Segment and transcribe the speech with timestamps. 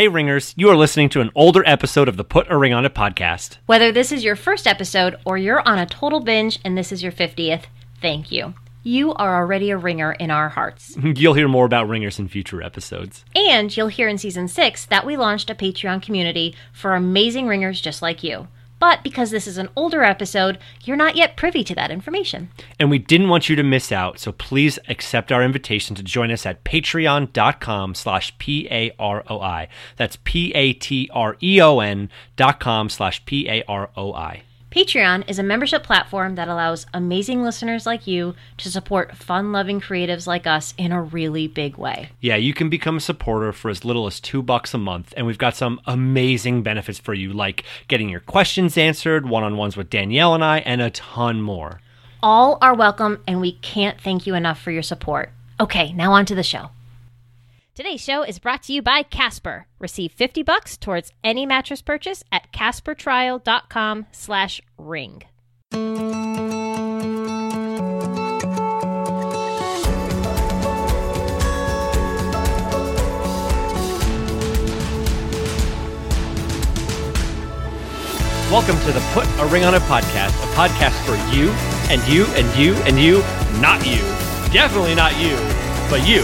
[0.00, 2.86] Hey, Ringers, you are listening to an older episode of the Put a Ring on
[2.86, 3.58] It podcast.
[3.66, 7.02] Whether this is your first episode or you're on a total binge and this is
[7.02, 7.64] your 50th,
[8.00, 8.54] thank you.
[8.82, 10.96] You are already a ringer in our hearts.
[11.02, 13.26] You'll hear more about Ringers in future episodes.
[13.36, 17.78] And you'll hear in season six that we launched a Patreon community for amazing ringers
[17.82, 18.48] just like you.
[18.80, 22.48] But because this is an older episode, you're not yet privy to that information.
[22.80, 26.32] And we didn't want you to miss out, so please accept our invitation to join
[26.32, 29.68] us at patreon.com slash P-A-R-O-I.
[29.96, 34.42] That's P-A-T-R-E-O-N dot com slash P-A-R-O-I.
[34.70, 39.80] Patreon is a membership platform that allows amazing listeners like you to support fun loving
[39.80, 42.10] creatives like us in a really big way.
[42.20, 45.26] Yeah, you can become a supporter for as little as two bucks a month, and
[45.26, 49.76] we've got some amazing benefits for you, like getting your questions answered, one on ones
[49.76, 51.80] with Danielle and I, and a ton more.
[52.22, 55.32] All are welcome, and we can't thank you enough for your support.
[55.58, 56.70] Okay, now on to the show.
[57.74, 59.66] Today's show is brought to you by Casper.
[59.78, 65.22] Receive 50 bucks towards any mattress purchase at caspertrial.com slash ring.
[78.50, 81.50] Welcome to the Put a Ring on It podcast, a podcast for you
[81.88, 83.18] and you and you and you,
[83.60, 84.02] not you.
[84.52, 85.36] Definitely not you,
[85.88, 86.22] but you.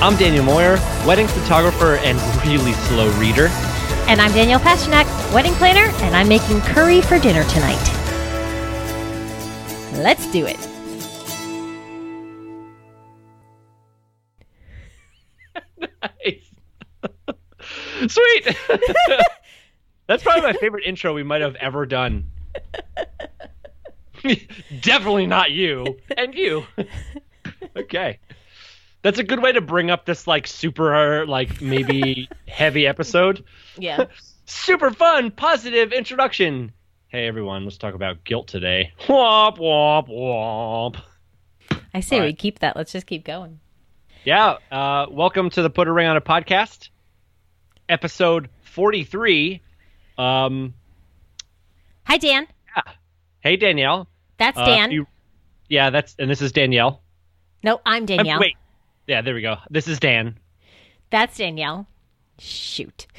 [0.00, 3.48] I'm Daniel Moyer, wedding photographer and really slow reader.
[4.06, 7.82] And I'm Danielle Pasternak, wedding planner, and I'm making curry for dinner tonight.
[9.94, 10.56] Let's do it.
[16.00, 16.48] Nice.
[18.12, 18.56] Sweet.
[20.06, 22.30] That's probably my favorite intro we might have ever done.
[24.80, 25.98] Definitely not you.
[26.16, 26.66] And you.
[27.76, 28.20] okay.
[29.08, 33.42] That's a good way to bring up this like super like maybe heavy episode.
[33.78, 34.04] Yeah.
[34.44, 36.72] Super fun, positive introduction.
[37.08, 38.92] Hey everyone, let's talk about guilt today.
[39.06, 41.00] Womp womp womp.
[41.94, 42.38] I say All we right.
[42.38, 42.76] keep that.
[42.76, 43.60] Let's just keep going.
[44.24, 46.90] Yeah, uh, welcome to the Put a Ring on a podcast,
[47.88, 49.62] episode forty-three.
[50.18, 50.74] Um,
[52.04, 52.46] Hi, Dan.
[52.76, 52.82] Yeah.
[53.40, 54.06] hey Danielle.
[54.36, 54.90] That's Uh, Dan.
[54.90, 55.06] you-
[55.70, 57.00] yeah, that's and this is Danielle.
[57.62, 58.40] no, I'm Uh, Danielle.
[58.40, 58.56] wait,
[59.08, 59.56] yeah, there we go.
[59.70, 60.38] This is Dan.
[61.10, 61.88] That's Danielle.
[62.38, 63.06] Shoot.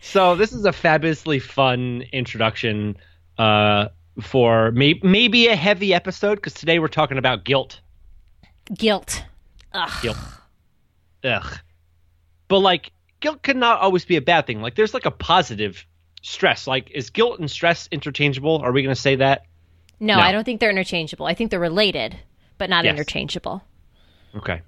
[0.00, 2.96] So this is a fabulously fun introduction
[3.38, 3.88] uh,
[4.22, 7.80] for may- maybe a heavy episode because today we're talking about guilt.
[8.72, 9.24] Guilt.
[9.72, 9.90] Ugh.
[10.02, 10.16] Guilt.
[11.24, 11.58] Ugh.
[12.48, 14.62] But like guilt cannot always be a bad thing.
[14.62, 15.84] Like there's like a positive
[16.22, 16.66] stress.
[16.68, 18.58] Like is guilt and stress interchangeable?
[18.58, 19.42] Are we going to say that?
[19.98, 20.20] No, No.
[20.20, 21.26] I don't think they're interchangeable.
[21.26, 22.16] I think they're related,
[22.58, 22.92] but not Yes.
[22.92, 23.62] interchangeable.
[24.36, 24.62] Okay.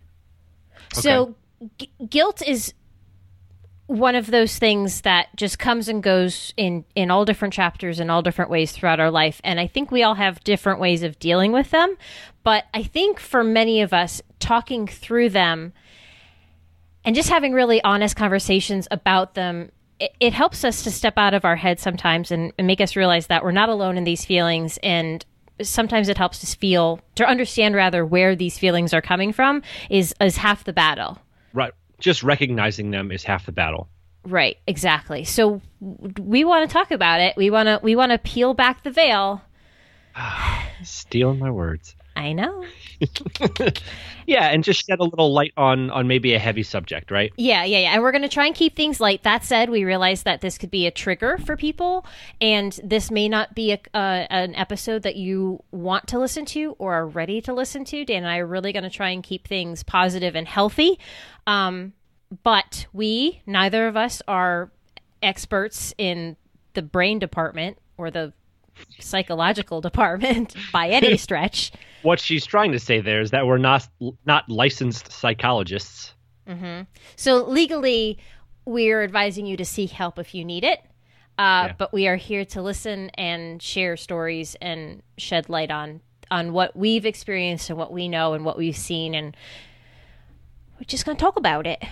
[0.93, 1.35] So,
[1.79, 2.73] gu- guilt is
[3.87, 8.11] one of those things that just comes and goes in in all different chapters in
[8.11, 11.19] all different ways throughout our life and i think we all have different ways of
[11.19, 11.97] dealing with them
[12.45, 15.73] but i think for many of us talking through them
[17.03, 21.33] and just having really honest conversations about them it, it helps us to step out
[21.33, 24.23] of our head sometimes and, and make us realize that we're not alone in these
[24.23, 25.25] feelings and
[25.63, 30.15] sometimes it helps us feel to understand rather where these feelings are coming from is
[30.21, 31.19] is half the battle
[31.55, 31.73] Right.
[31.99, 33.89] Just recognizing them is half the battle.
[34.25, 35.61] right exactly so
[36.21, 38.91] we want to talk about it we want to we want to peel back the
[38.91, 39.43] veil
[40.83, 41.95] Stealing my words.
[42.19, 42.65] I know
[44.29, 47.33] Yeah, and just shed a little light on on maybe a heavy subject, right?
[47.39, 47.95] Yeah, yeah, yeah.
[47.95, 49.23] And we're going to try and keep things light.
[49.23, 52.05] That said, we realize that this could be a trigger for people,
[52.39, 56.77] and this may not be a, uh, an episode that you want to listen to
[56.79, 58.05] or are ready to listen to.
[58.05, 60.99] Dan and I are really going to try and keep things positive and healthy.
[61.47, 61.95] Um,
[62.43, 64.71] but we, neither of us, are
[65.23, 66.37] experts in
[66.75, 68.35] the brain department or the
[69.01, 71.73] psychological department by any stretch.
[72.03, 73.89] What she's trying to say there is that we're not
[74.25, 76.15] not licensed psychologists.
[77.17, 78.19] So legally,
[78.65, 80.81] we're advising you to seek help if you need it.
[81.39, 81.73] Uh, Yeah.
[81.79, 86.01] But we are here to listen and share stories and shed light on
[86.31, 89.37] on what we've experienced and what we know and what we've seen, and
[90.79, 91.83] we're just going to talk about it.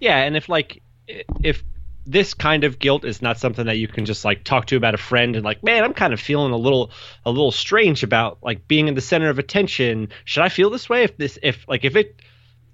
[0.00, 1.62] Yeah, and if like if
[2.06, 4.94] this kind of guilt is not something that you can just like talk to about
[4.94, 6.90] a friend and like, man, I'm kind of feeling a little
[7.24, 10.08] a little strange about like being in the center of attention.
[10.24, 12.20] Should I feel this way if this if like if it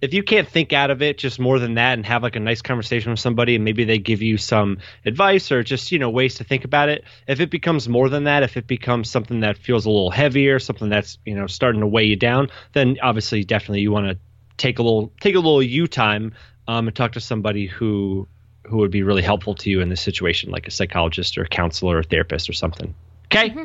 [0.00, 2.40] if you can't think out of it just more than that and have like a
[2.40, 6.10] nice conversation with somebody and maybe they give you some advice or just you know
[6.10, 9.40] ways to think about it if it becomes more than that if it becomes something
[9.40, 12.96] that feels a little heavier something that's you know starting to weigh you down then
[13.02, 14.16] obviously definitely you want to
[14.56, 16.32] take a little take a little you time
[16.68, 18.28] um, and talk to somebody who
[18.68, 21.48] who would be really helpful to you in this situation, like a psychologist or a
[21.48, 22.94] counselor or a therapist or something.
[23.26, 23.50] Okay.
[23.50, 23.64] Mm-hmm.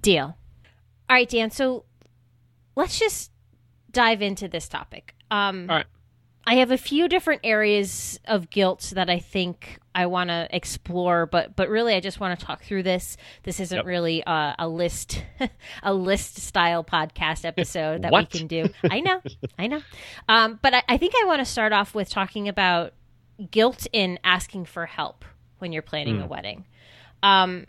[0.00, 0.36] Deal.
[1.10, 1.50] All right, Dan.
[1.50, 1.84] So
[2.76, 3.30] let's just
[3.90, 5.14] dive into this topic.
[5.30, 5.86] Um, All right.
[6.46, 11.26] I have a few different areas of guilt that I think I want to explore,
[11.26, 13.18] but but really I just want to talk through this.
[13.42, 13.84] This isn't yep.
[13.84, 15.22] really a, a list
[15.82, 18.70] a list style podcast episode that we can do.
[18.82, 19.20] I know,
[19.58, 19.82] I know,
[20.26, 22.94] um, but I, I think I want to start off with talking about
[23.50, 25.24] guilt in asking for help
[25.58, 26.24] when you're planning mm.
[26.24, 26.64] a wedding.
[27.22, 27.66] Um,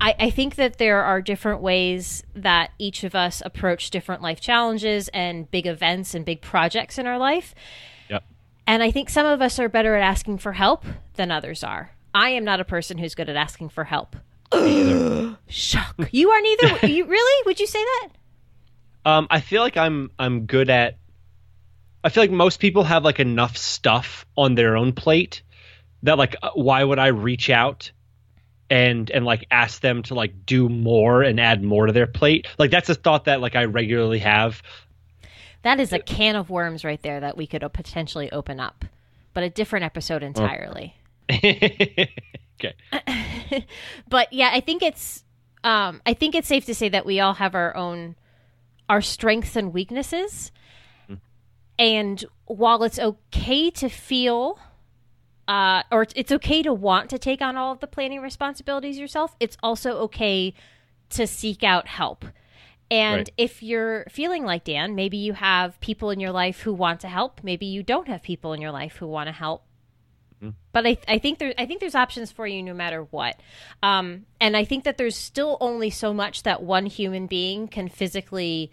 [0.00, 4.40] I, I think that there are different ways that each of us approach different life
[4.40, 7.54] challenges and big events and big projects in our life.
[8.08, 8.24] Yep.
[8.66, 10.84] And I think some of us are better at asking for help
[11.14, 11.92] than others are.
[12.14, 14.16] I am not a person who's good at asking for help.
[15.48, 15.96] Shock.
[16.10, 16.86] You are neither.
[16.86, 17.42] you really?
[17.46, 18.08] Would you say that?
[19.04, 20.96] Um, I feel like I'm I'm good at.
[22.04, 25.42] I feel like most people have like enough stuff on their own plate
[26.02, 27.90] that like uh, why would I reach out
[28.72, 32.46] and and like ask them to like do more and add more to their plate.
[32.58, 34.62] Like that's a thought that like I regularly have.
[35.62, 38.84] That is a can of worms right there that we could potentially open up,
[39.34, 40.96] but a different episode entirely.
[41.30, 42.74] okay.
[44.08, 45.22] but yeah, I think it's
[45.62, 48.16] um I think it's safe to say that we all have our own
[48.88, 50.50] our strengths and weaknesses.
[51.82, 54.58] And while it's okay to feel
[55.48, 59.36] uh, or it's okay to want to take on all of the planning responsibilities yourself.
[59.40, 60.54] It's also okay
[61.10, 62.24] to seek out help.
[62.90, 63.30] And right.
[63.36, 67.08] if you're feeling like Dan, maybe you have people in your life who want to
[67.08, 67.40] help.
[67.42, 69.64] Maybe you don't have people in your life who want to help.
[70.36, 70.50] Mm-hmm.
[70.72, 73.40] But I, I think there, I think there's options for you no matter what.
[73.82, 77.88] Um, and I think that there's still only so much that one human being can
[77.88, 78.70] physically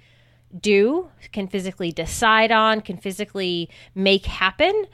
[0.57, 4.85] do, can physically decide on, can physically make happen.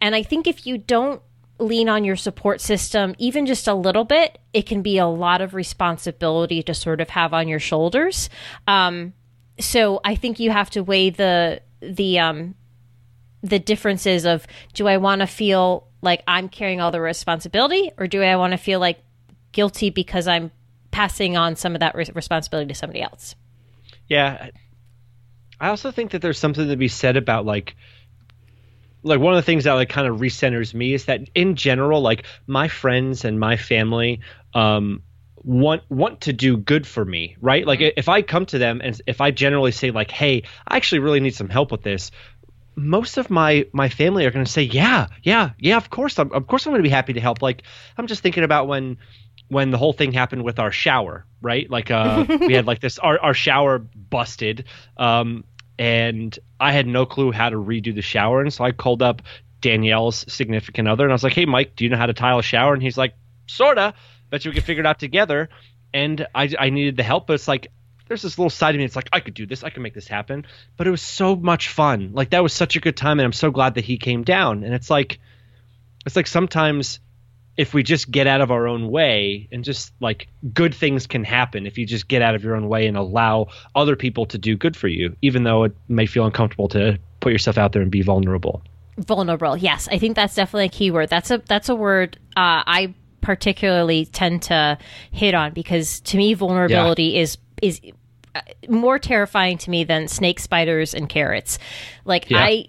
[0.00, 1.22] And I think if you don't
[1.58, 5.40] lean on your support system even just a little bit, it can be a lot
[5.40, 8.30] of responsibility to sort of have on your shoulders.
[8.66, 9.12] Um,
[9.58, 12.54] so I think you have to weigh the the um,
[13.42, 18.06] the differences of do I want to feel like I'm carrying all the responsibility, or
[18.06, 19.02] do I want to feel like
[19.52, 20.52] guilty because I'm
[20.90, 23.34] passing on some of that re- responsibility to somebody else?
[24.06, 24.50] Yeah,
[25.60, 27.76] I also think that there's something to be said about like
[29.02, 32.00] like one of the things that like kind of recenters me is that in general
[32.00, 34.20] like my friends and my family
[34.54, 35.02] um
[35.36, 37.96] want want to do good for me right like mm-hmm.
[37.96, 41.20] if i come to them and if i generally say like hey i actually really
[41.20, 42.10] need some help with this
[42.74, 46.32] most of my my family are going to say yeah yeah yeah of course I'm,
[46.32, 47.62] of course i'm going to be happy to help like
[47.96, 48.98] i'm just thinking about when
[49.48, 52.98] when the whole thing happened with our shower right like uh we had like this
[52.98, 54.64] our, our shower busted
[54.96, 55.44] um
[55.78, 59.22] and I had no clue how to redo the shower, and so I called up
[59.60, 62.38] Danielle's significant other, and I was like, "Hey, Mike, do you know how to tile
[62.38, 63.14] a shower?" And he's like,
[63.46, 63.94] "Sorta."
[64.30, 65.48] Bet you we can figure it out together.
[65.94, 67.68] And I, I needed the help, but it's like
[68.08, 68.84] there's this little side of me.
[68.84, 70.46] It's like I could do this, I could make this happen.
[70.76, 72.10] But it was so much fun.
[72.12, 74.64] Like that was such a good time, and I'm so glad that he came down.
[74.64, 75.18] And it's like,
[76.04, 77.00] it's like sometimes
[77.58, 81.24] if we just get out of our own way and just like good things can
[81.24, 84.38] happen if you just get out of your own way and allow other people to
[84.38, 87.82] do good for you, even though it may feel uncomfortable to put yourself out there
[87.82, 88.62] and be vulnerable.
[88.96, 91.08] Vulnerable, yes, I think that's definitely a key word.
[91.08, 94.78] That's a that's a word uh, I particularly tend to
[95.10, 97.22] hit on because to me, vulnerability yeah.
[97.22, 97.80] is is
[98.34, 101.58] uh, more terrifying to me than snake spiders and carrots.
[102.04, 102.38] Like yeah.
[102.38, 102.68] I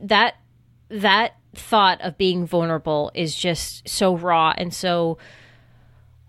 [0.00, 0.36] that
[0.88, 5.18] that thought of being vulnerable is just so raw and so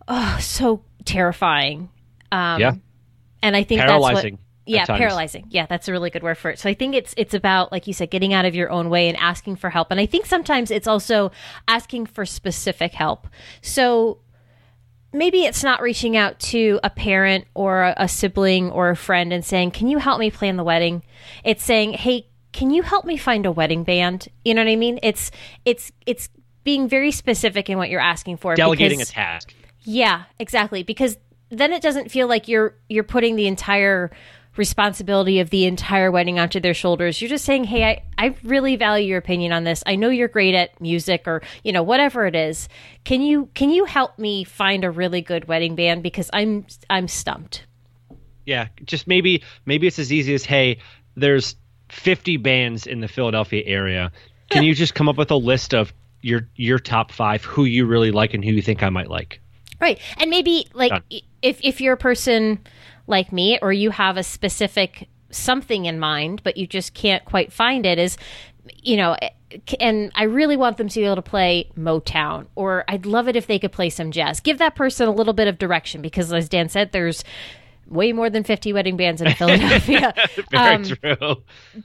[0.08, 1.90] oh, so terrifying.
[2.32, 2.76] Um, yeah,
[3.42, 4.34] and I think paralyzing.
[4.34, 5.48] That's what, yeah, paralyzing.
[5.50, 6.60] Yeah, that's a really good word for it.
[6.60, 9.08] So I think it's it's about like you said, getting out of your own way
[9.08, 9.92] and asking for help.
[9.92, 11.32] And I think sometimes it's also
[11.68, 13.28] asking for specific help.
[13.62, 14.20] So
[15.14, 19.44] maybe it's not reaching out to a parent or a sibling or a friend and
[19.44, 21.04] saying, "Can you help me plan the wedding?"
[21.44, 24.28] It's saying, "Hey, can you help me find a wedding band?
[24.44, 25.00] You know what I mean?
[25.04, 25.32] It's
[25.66, 26.30] it's it's
[26.64, 28.56] being very specific in what you're asking for.
[28.56, 29.54] Delegating because, a task.
[29.82, 30.84] Yeah, exactly.
[30.84, 31.18] Because
[31.50, 34.12] then it doesn't feel like you're you're putting the entire
[34.58, 37.22] responsibility of the entire wedding onto their shoulders.
[37.22, 39.84] You're just saying, "Hey, I I really value your opinion on this.
[39.86, 42.68] I know you're great at music or, you know, whatever it is.
[43.06, 47.08] Can you can you help me find a really good wedding band because I'm I'm
[47.08, 47.66] stumped."
[48.46, 50.80] Yeah, just maybe maybe it's as easy as, "Hey,
[51.16, 51.56] there's
[51.90, 54.12] 50 bands in the Philadelphia area.
[54.50, 57.86] Can you just come up with a list of your your top five who you
[57.86, 59.42] really like and who you think I might like?
[59.80, 61.04] Right, and maybe like Done.
[61.42, 62.60] if if you're a person
[63.06, 67.52] like me or you have a specific something in mind, but you just can't quite
[67.52, 68.18] find it, is
[68.82, 69.30] you know, eh,
[69.80, 73.36] and I really want them to be able to play Motown, or I'd love it
[73.36, 74.40] if they could play some jazz.
[74.40, 77.24] Give that person a little bit of direction because, as Dan said, there's
[77.90, 80.14] way more than 50 wedding bands in Philadelphia.
[80.52, 81.36] Very um, true.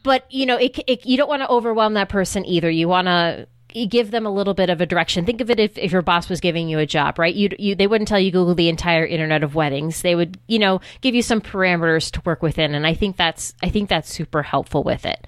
[0.03, 2.71] But, you know, it, it, you don't want to overwhelm that person either.
[2.71, 3.47] You want to
[3.89, 5.25] give them a little bit of a direction.
[5.25, 7.35] Think of it if, if your boss was giving you a job, right?
[7.35, 10.03] You, you they wouldn't tell you Google the entire internet of weddings.
[10.03, 13.55] They would, you know, give you some parameters to work within, and I think that's
[13.63, 15.27] I think that's super helpful with it.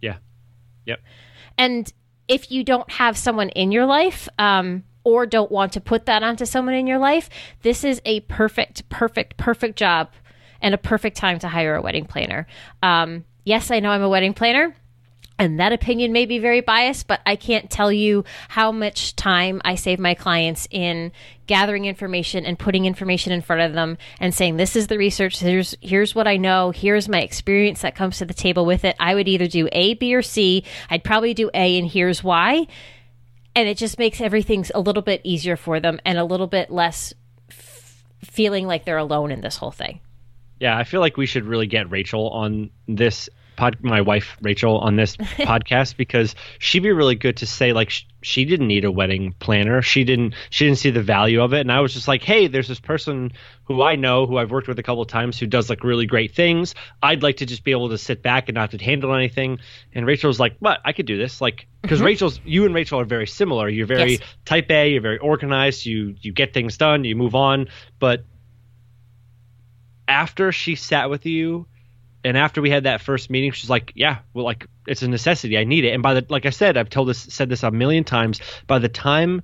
[0.00, 0.16] Yeah.
[0.86, 1.00] Yep.
[1.58, 1.92] And
[2.28, 6.22] if you don't have someone in your life, um, or don't want to put that
[6.22, 7.30] onto someone in your life,
[7.62, 10.10] this is a perfect, perfect, perfect job
[10.60, 12.46] and a perfect time to hire a wedding planner.
[12.82, 14.74] Um, yes, I know I'm a wedding planner.
[15.36, 19.60] And that opinion may be very biased, but I can't tell you how much time
[19.64, 21.10] I save my clients in
[21.48, 25.40] gathering information and putting information in front of them and saying, this is the research.
[25.40, 26.70] Here's, here's what I know.
[26.70, 28.94] Here's my experience that comes to the table with it.
[29.00, 30.62] I would either do A, B, or C.
[30.88, 32.68] I'd probably do A and here's why.
[33.56, 36.70] And it just makes everything a little bit easier for them and a little bit
[36.70, 37.14] less
[37.50, 40.00] f- feeling like they're alone in this whole thing.
[40.60, 44.78] Yeah, I feel like we should really get Rachel on this pod, my wife Rachel
[44.78, 48.84] on this podcast because she'd be really good to say like sh- she didn't need
[48.84, 49.82] a wedding planner.
[49.82, 52.46] She didn't she didn't see the value of it and I was just like, "Hey,
[52.46, 53.32] there's this person
[53.64, 56.06] who I know who I've worked with a couple of times who does like really
[56.06, 56.74] great things.
[57.02, 59.58] I'd like to just be able to sit back and not to handle anything."
[59.94, 60.80] And Rachel's like, "What?
[60.84, 62.06] I could do this." Like because mm-hmm.
[62.06, 63.68] Rachel's you and Rachel are very similar.
[63.68, 64.20] You're very yes.
[64.44, 67.68] type A, you're very organized, you you get things done, you move on,
[67.98, 68.24] but
[70.08, 71.66] after she sat with you
[72.24, 75.58] and after we had that first meeting, she's like, "Yeah, well, like it's a necessity.
[75.58, 77.70] I need it." And by the like I said, I've told this said this a
[77.70, 78.40] million times.
[78.66, 79.42] By the time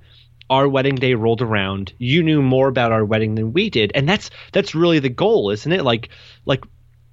[0.49, 4.09] our wedding day rolled around, you knew more about our wedding than we did, and
[4.09, 5.85] that's that's really the goal, isn't it?
[5.85, 6.09] Like
[6.47, 6.65] like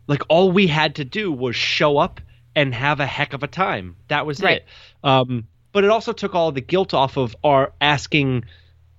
[0.08, 2.22] like all we had to do was show up
[2.56, 3.98] and have a heck of a time.
[4.08, 4.58] That was right.
[4.58, 4.66] it.
[5.04, 8.46] Um, but it also took all the guilt off of our asking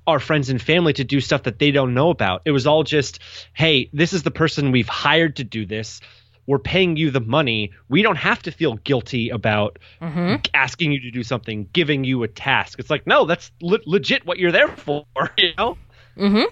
[0.07, 2.43] our friends and family to do stuff that they don't know about.
[2.45, 3.19] It was all just,
[3.53, 6.01] hey, this is the person we've hired to do this
[6.49, 7.71] we're paying you the money.
[7.90, 10.37] We don't have to feel guilty about mm-hmm.
[10.55, 12.78] asking you to do something, giving you a task.
[12.78, 15.05] It's like, no, that's le- legit what you're there for,
[15.37, 15.76] you know?
[16.17, 16.45] Mm-hmm.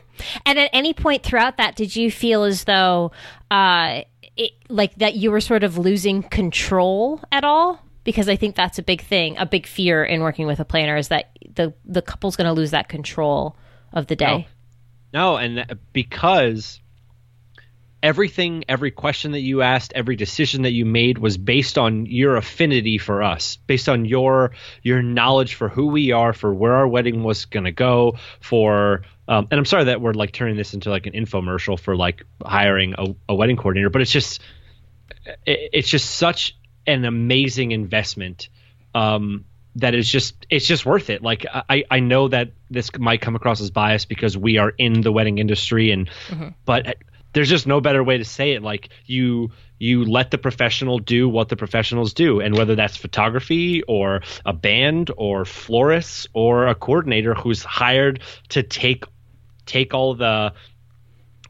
[0.44, 3.10] And at any point throughout that, did you feel as though,
[3.50, 4.02] uh,
[4.36, 7.80] it, like that you were sort of losing control at all?
[8.04, 10.96] Because I think that's a big thing, a big fear in working with a planner
[10.96, 13.56] is that the the couple's going to lose that control
[13.92, 14.46] of the day.
[15.12, 16.80] No, no and because
[18.06, 22.36] everything, every question that you asked, every decision that you made was based on your
[22.36, 26.86] affinity for us, based on your your knowledge for who we are, for where our
[26.86, 30.72] wedding was going to go, for um, and I'm sorry that we're like turning this
[30.72, 34.40] into like an infomercial for like hiring a, a wedding coordinator, but it's just
[35.44, 38.50] it, it's just such an amazing investment.
[38.94, 41.22] Um, that is just it's just worth it.
[41.22, 45.00] Like I I know that this might come across as biased because we are in
[45.00, 46.50] the wedding industry and mm-hmm.
[46.64, 46.96] but
[47.36, 48.62] there's just no better way to say it.
[48.62, 52.40] Like you you let the professional do what the professionals do.
[52.40, 58.62] And whether that's photography or a band or florists or a coordinator who's hired to
[58.62, 59.04] take
[59.66, 60.54] take all the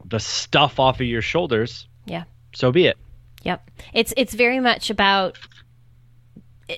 [0.03, 2.25] the stuff off of your shoulders yeah.
[2.53, 2.97] so be it.
[3.43, 3.71] Yep.
[3.93, 5.37] It's it's very much about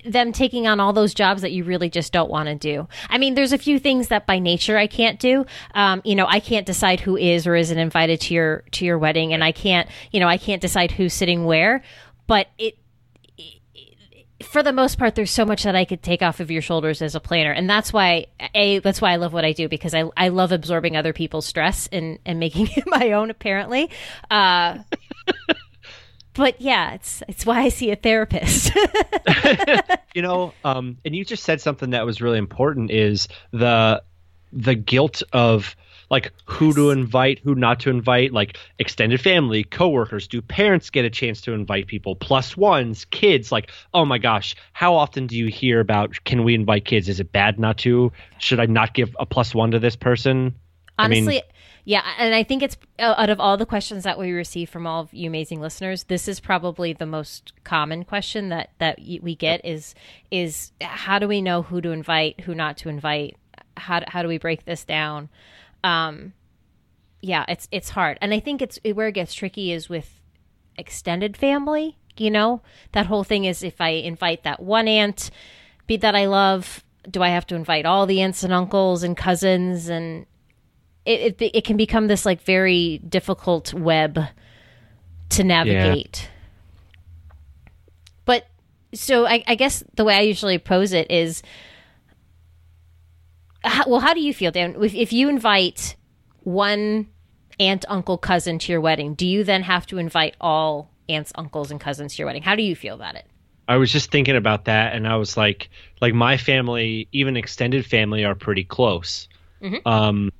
[0.06, 2.88] them taking on all those jobs that you really just don't want to do.
[3.10, 5.46] I mean, there's a few things that by nature I can't do.
[5.74, 8.98] Um, you know, I can't decide who is or isn't invited to your to your
[8.98, 11.84] wedding, and I can't, you know, I can't decide who's sitting where.
[12.28, 12.78] But it,
[14.44, 17.02] for the most part, there's so much that I could take off of your shoulders
[17.02, 19.94] as a planner, and that's why a that's why I love what I do because
[19.94, 23.30] I I love absorbing other people's stress and and making it my own.
[23.30, 23.90] Apparently.
[24.30, 24.80] Uh,
[26.40, 28.72] but yeah, it's it's why I see a therapist.
[30.16, 34.02] you know, um, and you just said something that was really important is the
[34.54, 35.76] the guilt of
[36.10, 36.76] like who yes.
[36.76, 40.30] to invite, who not to invite, like extended family, coworkers.
[40.30, 42.16] Do parents get a chance to invite people?
[42.16, 43.52] Plus ones, kids.
[43.52, 47.10] Like, oh my gosh, how often do you hear about can we invite kids?
[47.10, 48.14] Is it bad not to?
[48.38, 50.56] Should I not give a plus one to this person?
[50.98, 51.20] Honestly.
[51.20, 51.42] I mean,
[51.90, 54.86] yeah, and I think it's uh, out of all the questions that we receive from
[54.86, 59.36] all of you amazing listeners, this is probably the most common question that that we
[59.36, 59.96] get is
[60.30, 63.38] is how do we know who to invite, who not to invite?
[63.76, 65.30] How how do we break this down?
[65.84, 66.34] Um,
[67.22, 70.22] yeah, it's it's hard, and I think it's where it gets tricky is with
[70.78, 71.98] extended family.
[72.18, 75.32] You know, that whole thing is if I invite that one aunt,
[75.88, 79.18] be that I love, do I have to invite all the aunts and uncles and
[79.18, 80.28] cousins and
[81.06, 84.20] it, it, it can become this like very difficult web
[85.30, 86.22] to navigate.
[86.24, 87.36] Yeah.
[88.26, 88.48] But
[88.94, 91.42] so I, I guess the way I usually pose it is,
[93.64, 94.76] how, well, how do you feel, Dan?
[94.82, 95.96] If, if you invite
[96.42, 97.08] one
[97.60, 101.72] aunt, uncle, cousin to your wedding, do you then have to invite all aunts, uncles,
[101.72, 102.44] and cousins to your wedding?
[102.44, 103.26] How do you feel about it?
[103.68, 105.70] I was just thinking about that, and I was like,
[106.02, 109.28] like my family, even extended family, are pretty close.
[109.62, 109.88] Mm-hmm.
[109.88, 110.32] Um,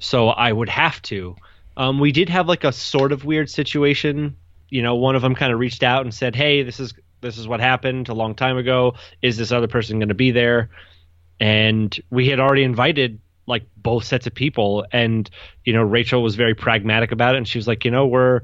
[0.00, 1.36] so I would have to.
[1.76, 4.36] Um, we did have like a sort of weird situation.
[4.68, 7.38] You know, one of them kind of reached out and said, "Hey, this is this
[7.38, 8.94] is what happened a long time ago.
[9.22, 10.70] Is this other person going to be there?"
[11.38, 15.30] And we had already invited like both sets of people, and
[15.64, 18.40] you know, Rachel was very pragmatic about it, and she was like, "You know, we're."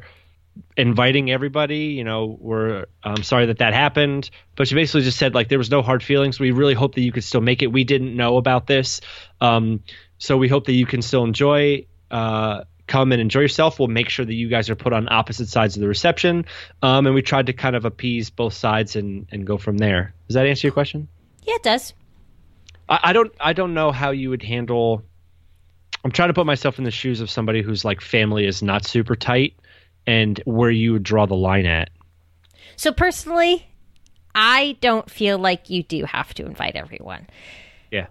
[0.77, 1.87] Inviting everybody.
[1.87, 5.59] You know, we're I'm sorry that that happened, but she basically just said like there
[5.59, 6.39] was no hard feelings.
[6.39, 7.69] We really hope that you could still make it.
[7.69, 9.01] We didn't know about this,
[9.41, 9.83] um,
[10.19, 11.87] so we hope that you can still enjoy.
[12.11, 13.79] Uh, come and enjoy yourself.
[13.79, 16.45] We'll make sure that you guys are put on opposite sides of the reception.
[16.83, 20.15] Um, and we tried to kind of appease both sides and, and go from there.
[20.29, 21.09] Does that answer your question?
[21.43, 21.95] Yeah, it does.
[22.89, 25.03] I, I don't I don't know how you would handle.
[26.05, 28.85] I'm trying to put myself in the shoes of somebody whose like family is not
[28.85, 29.55] super tight,
[30.07, 31.91] and where you would draw the line at.
[32.77, 33.67] So personally,
[34.35, 37.27] I don't feel like you do have to invite everyone.
[37.91, 38.07] Yeah.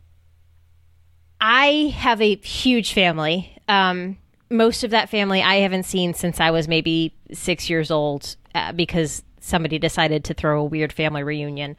[1.40, 3.56] I have a huge family.
[3.68, 4.18] Um,
[4.50, 8.72] most of that family I haven't seen since I was maybe six years old uh,
[8.72, 11.76] because somebody decided to throw a weird family reunion.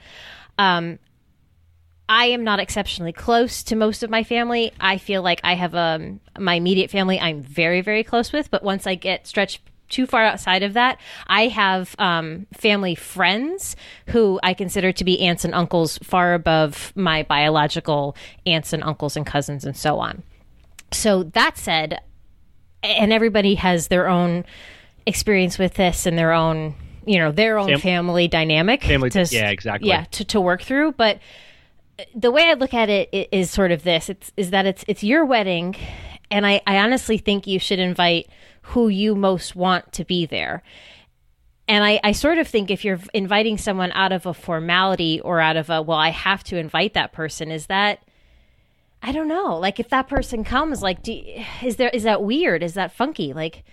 [0.58, 0.98] Um,
[2.08, 4.72] I am not exceptionally close to most of my family.
[4.78, 8.62] I feel like I have um, my immediate family I'm very, very close with, but
[8.62, 13.76] once I get stretched too far outside of that, I have um, family friends
[14.08, 18.16] who I consider to be aunts and uncles far above my biological
[18.46, 20.22] aunts and uncles and cousins and so on.
[20.92, 22.00] So that said,
[22.82, 24.44] and everybody has their own
[25.06, 26.74] experience with this and their own
[27.06, 29.88] you know their own Fam- family dynamic family to, yeah exactly.
[29.88, 30.92] yeah to, to work through.
[30.92, 31.20] But
[32.14, 34.10] the way i look at it is sort of this.
[34.10, 35.76] It's is that it's it's your wedding
[36.30, 38.28] and i i honestly think you should invite
[38.70, 40.62] who you most want to be there
[41.68, 45.40] and I, I sort of think if you're inviting someone out of a formality or
[45.40, 48.00] out of a well i have to invite that person is that
[49.02, 49.56] I don't know.
[49.56, 51.22] Like if that person comes, like, do,
[51.62, 52.62] is there is that weird?
[52.62, 53.32] Is that funky?
[53.32, 53.64] Like,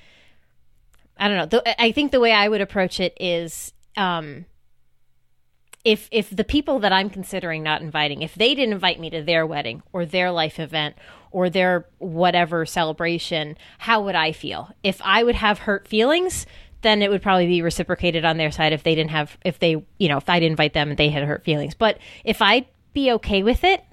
[1.18, 1.62] I don't know.
[1.80, 4.46] I think the way I would approach it is, um,
[5.84, 9.24] if if the people that I'm considering not inviting, if they didn't invite me to
[9.24, 10.96] their wedding or their life event
[11.34, 14.70] or their whatever celebration, how would I feel?
[14.84, 16.46] If I would have hurt feelings,
[16.84, 19.84] then it would probably be reciprocated on their side if they didn't have if they
[19.98, 21.74] you know if I didn't invite them and they had hurt feelings.
[21.74, 23.84] But if I'd be okay with it,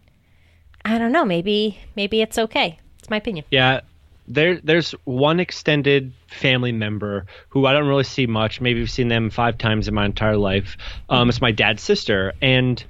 [0.84, 1.24] I don't know.
[1.24, 2.78] Maybe maybe it's okay.
[2.98, 3.46] It's my opinion.
[3.50, 3.80] Yeah,
[4.28, 8.60] there there's one extended family member who I don't really see much.
[8.60, 10.76] Maybe I've seen them five times in my entire life.
[11.08, 12.82] Um, it's my dad's sister, and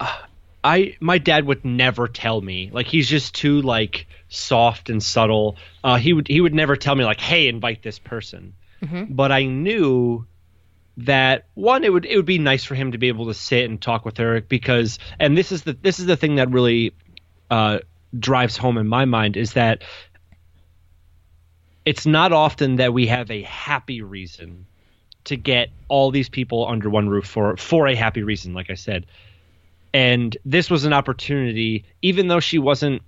[0.00, 0.18] uh,
[0.66, 2.70] I my dad would never tell me.
[2.72, 5.56] Like he's just too like soft and subtle.
[5.84, 8.52] Uh, he would he would never tell me like, hey, invite this person.
[8.82, 9.14] Mm-hmm.
[9.14, 10.26] But I knew
[10.96, 13.70] that one it would it would be nice for him to be able to sit
[13.70, 16.94] and talk with her because and this is the this is the thing that really
[17.48, 17.78] uh,
[18.18, 19.84] drives home in my mind is that
[21.84, 24.66] it's not often that we have a happy reason
[25.24, 28.74] to get all these people under one roof for for a happy reason like i
[28.74, 29.06] said
[29.96, 33.00] and this was an opportunity even though she wasn't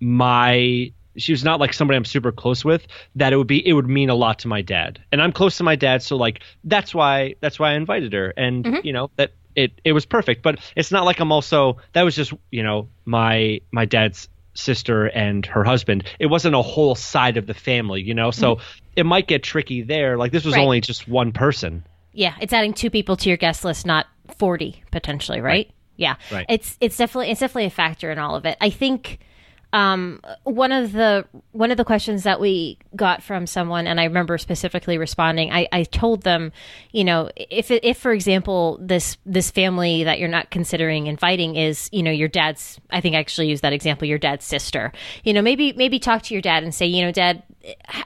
[0.00, 3.72] my she was not like somebody I'm super close with, that it would be it
[3.72, 5.00] would mean a lot to my dad.
[5.12, 8.32] And I'm close to my dad, so like that's why that's why I invited her.
[8.36, 8.86] And mm-hmm.
[8.86, 10.42] you know, that it it was perfect.
[10.42, 15.06] But it's not like I'm also that was just, you know, my my dad's sister
[15.06, 16.04] and her husband.
[16.18, 18.30] It wasn't a whole side of the family, you know?
[18.30, 18.64] So mm-hmm.
[18.96, 20.16] it might get tricky there.
[20.16, 20.62] Like this was right.
[20.62, 21.84] only just one person.
[22.12, 25.66] Yeah, it's adding two people to your guest list, not 40 potentially, right?
[25.68, 25.74] right.
[26.00, 26.16] Yeah.
[26.32, 26.46] Right.
[26.48, 28.56] It's it's definitely it's definitely a factor in all of it.
[28.60, 29.20] I think
[29.72, 34.04] um, one of the one of the questions that we got from someone, and I
[34.04, 35.52] remember specifically responding.
[35.52, 36.52] I, I told them,
[36.90, 41.88] you know, if if for example this this family that you're not considering inviting is,
[41.92, 42.80] you know, your dad's.
[42.90, 44.08] I think I actually used that example.
[44.08, 44.90] Your dad's sister.
[45.22, 47.42] You know, maybe maybe talk to your dad and say, you know, Dad,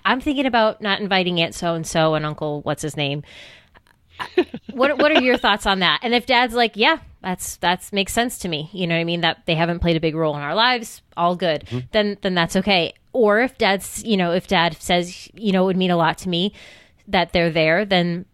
[0.05, 3.23] I'm thinking about not inviting Aunt so and so and Uncle what's his name
[4.73, 6.01] what what are your thoughts on that?
[6.03, 8.71] And if dad's like, yeah, that's that's makes sense to me.
[8.73, 9.21] You know what I mean?
[9.23, 11.65] That they haven't played a big role in our lives, all good.
[11.67, 11.79] Mm-hmm.
[11.93, 12.95] Then then that's okay.
[13.13, 16.19] Or if dad's, you know, if dad says, you know, it would mean a lot
[16.19, 16.53] to me
[17.09, 18.27] that they're there, then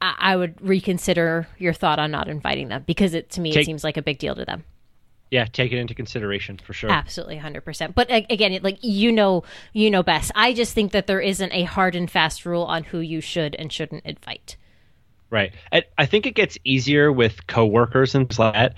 [0.00, 3.62] I, I would reconsider your thought on not inviting them because it to me Take-
[3.62, 4.64] it seems like a big deal to them
[5.30, 9.90] yeah take it into consideration for sure absolutely 100% but again like you know you
[9.90, 12.98] know best i just think that there isn't a hard and fast rule on who
[12.98, 14.56] you should and shouldn't invite
[15.30, 15.54] Right.
[15.72, 18.74] I, I think it gets easier with coworkers and things like that,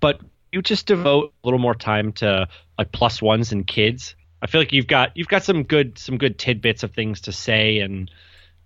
[0.00, 0.20] but
[0.52, 4.16] you just devote a little more time to like plus ones and kids.
[4.42, 7.32] I feel like you've got you've got some good some good tidbits of things to
[7.32, 8.10] say and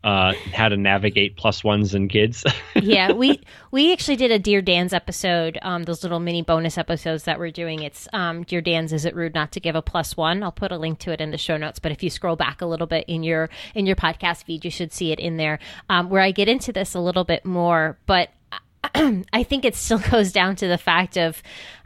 [0.08, 2.42] uh, how to navigate plus ones and kids.
[2.74, 7.24] yeah, we we actually did a Dear Dan's episode, um, those little mini bonus episodes
[7.24, 7.82] that we're doing.
[7.82, 8.94] It's um, Dear Dan's.
[8.94, 10.42] Is it rude not to give a plus one?
[10.42, 11.78] I'll put a link to it in the show notes.
[11.78, 14.70] But if you scroll back a little bit in your in your podcast feed, you
[14.70, 15.58] should see it in there,
[15.90, 17.98] um, where I get into this a little bit more.
[18.06, 18.30] But
[18.94, 21.42] I think it still goes down to the fact of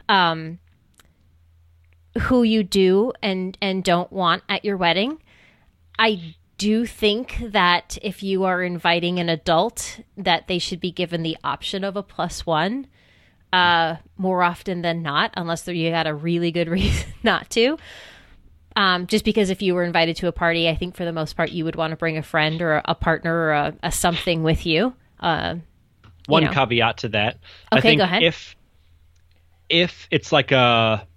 [0.07, 0.59] um,
[2.21, 5.21] who you do and and don't want at your wedding.
[5.99, 10.91] I do you think that if you are inviting an adult, that they should be
[10.91, 12.87] given the option of a plus one
[13.51, 17.77] uh, more often than not, unless you had a really good reason not to.
[18.75, 21.35] Um, just because if you were invited to a party, I think for the most
[21.37, 24.41] part you would want to bring a friend or a, partner or a, a something
[24.41, 24.95] with you.
[25.19, 25.55] Uh,
[26.27, 26.53] One you know.
[26.53, 27.35] caveat to that.
[27.71, 28.23] Okay, I think go ahead.
[28.23, 28.55] If
[29.69, 31.07] if it's like a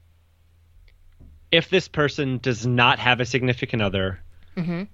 [1.51, 4.21] if this person does not have a significant other,
[4.57, 4.85] Mm-hmm.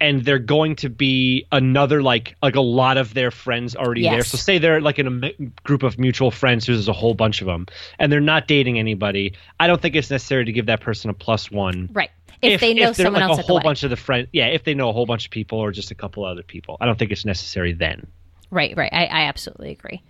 [0.00, 4.12] And they're going to be another like like a lot of their friends already Yes.
[4.12, 4.24] there.
[4.24, 5.30] So say they're like in a
[5.62, 7.66] group of mutual friends, there's a whole bunch of them,
[7.98, 9.34] and they're not dating anybody.
[9.60, 11.88] I don't think it's necessary to give that person a plus one.
[11.92, 12.10] Right.
[12.42, 14.48] If, they know they're someone like else a whole bunch of the friend, yeah.
[14.48, 16.84] If they know a whole bunch of people or just a couple other people, I
[16.84, 18.06] don't think it's necessary then.
[18.50, 18.92] Right, right.
[18.92, 20.02] I, I absolutely agree.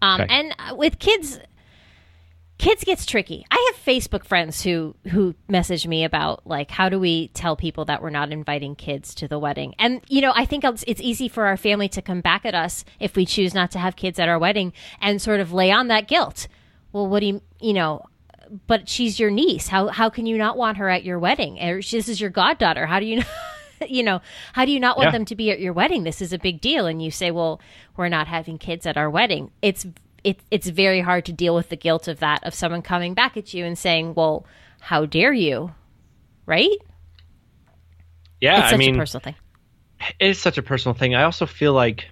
[0.00, 0.32] Um, Okay.
[0.32, 1.40] And uh, with kids,
[2.58, 3.44] kids gets tricky.
[3.50, 3.59] I
[3.90, 8.10] Facebook friends who who message me about like how do we tell people that we're
[8.10, 9.74] not inviting kids to the wedding?
[9.80, 12.54] And you know, I think it's, it's easy for our family to come back at
[12.54, 15.72] us if we choose not to have kids at our wedding and sort of lay
[15.72, 16.46] on that guilt.
[16.92, 18.04] Well, what do you you know?
[18.68, 19.66] But she's your niece.
[19.68, 21.60] How how can you not want her at your wedding?
[21.60, 22.86] Or this is your goddaughter.
[22.86, 23.22] How do you?
[23.88, 24.20] you know,
[24.52, 25.12] how do you not want Yeah.
[25.12, 26.04] them to be at your wedding?
[26.04, 26.86] This is a big deal.
[26.86, 27.60] And you say, well,
[27.96, 29.50] we're not having kids at our wedding.
[29.62, 29.86] It's
[30.24, 33.36] it, it's very hard to deal with the guilt of that of someone coming back
[33.36, 34.46] at you and saying, well,
[34.80, 35.72] how dare you,
[36.46, 36.76] right?
[38.40, 39.34] Yeah, it's such I mean, a personal thing.
[40.18, 41.14] it is such a personal thing.
[41.14, 42.06] I also feel like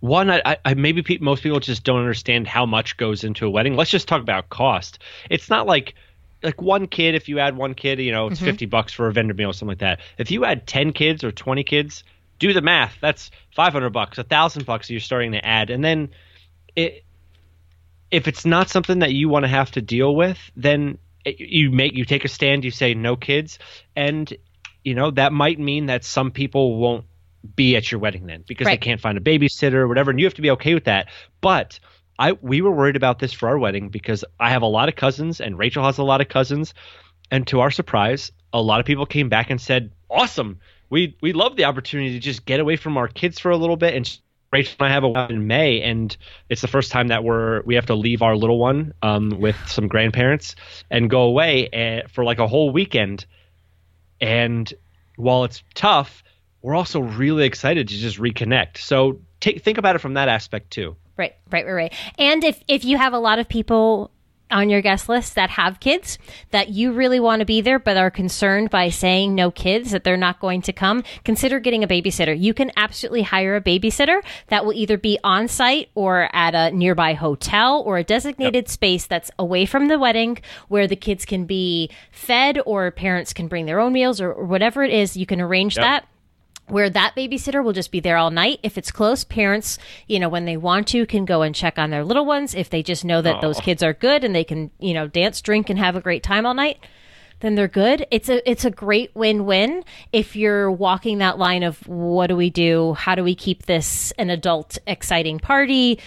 [0.00, 3.50] one, I, I- maybe pe- most people just don't understand how much goes into a
[3.50, 3.74] wedding.
[3.74, 4.98] Let's just talk about cost.
[5.30, 5.94] It's not like
[6.42, 7.14] like one kid.
[7.14, 8.46] If you add one kid, you know, it's mm-hmm.
[8.46, 10.00] fifty bucks for a vendor meal or something like that.
[10.18, 12.04] If you add ten kids or twenty kids,
[12.38, 12.96] do the math.
[13.00, 14.90] That's five hundred bucks, a thousand bucks.
[14.90, 16.10] You're starting to add, and then
[16.76, 17.04] it.
[18.10, 21.70] If it's not something that you want to have to deal with, then it- you
[21.70, 22.64] make you take a stand.
[22.64, 23.58] You say no kids,
[23.94, 24.32] and
[24.84, 27.04] you know that might mean that some people won't
[27.54, 28.80] be at your wedding then because Right.
[28.80, 31.06] they can't find a babysitter or whatever and you have to be okay with that
[31.40, 31.78] but
[32.18, 34.96] i we were worried about this for our wedding because i have a lot of
[34.96, 36.74] cousins and rachel has a lot of cousins
[37.30, 40.58] and to our surprise a lot of people came back and said awesome
[40.90, 43.76] we we love the opportunity to just get away from our kids for a little
[43.76, 44.18] bit and
[44.50, 46.16] Rachel and I have a wedding in May, and
[46.48, 49.56] it's the first time that we're we have to leave our little one um, with
[49.66, 50.56] some grandparents
[50.90, 53.26] and go away uh, for like a whole weekend.
[54.20, 54.72] And
[55.16, 56.22] while it's tough,
[56.62, 58.78] we're also really excited to just reconnect.
[58.78, 60.96] So take think about it from that aspect too.
[61.18, 61.94] Right, right, right, right.
[62.16, 64.10] And if if you have a lot of people
[64.50, 66.18] on your guest list that have kids
[66.50, 70.04] that you really want to be there but are concerned by saying no kids that
[70.04, 72.38] they're not going to come consider getting a babysitter.
[72.38, 76.74] You can absolutely hire a babysitter that will either be on site or at a
[76.74, 81.44] nearby hotel or a designated space that's away from the wedding where the kids can
[81.44, 85.16] be fed or parents can bring their own meals or, or whatever it is.
[85.16, 85.84] You can arrange Yep.
[85.84, 86.08] that
[86.70, 88.60] where that babysitter will just be there all night.
[88.62, 91.90] If it's close, parents, you know, when they want to, can go and check on
[91.90, 92.54] their little ones.
[92.54, 93.40] If they just know that oh.
[93.40, 96.22] those kids are good and they can, you know, dance, drink, and have a great
[96.22, 96.78] time all night,
[97.40, 98.06] then they're good.
[98.10, 102.36] It's a it's a great win win if you're walking that line of what do
[102.36, 102.94] we do?
[102.94, 106.00] How do we keep this an adult exciting party?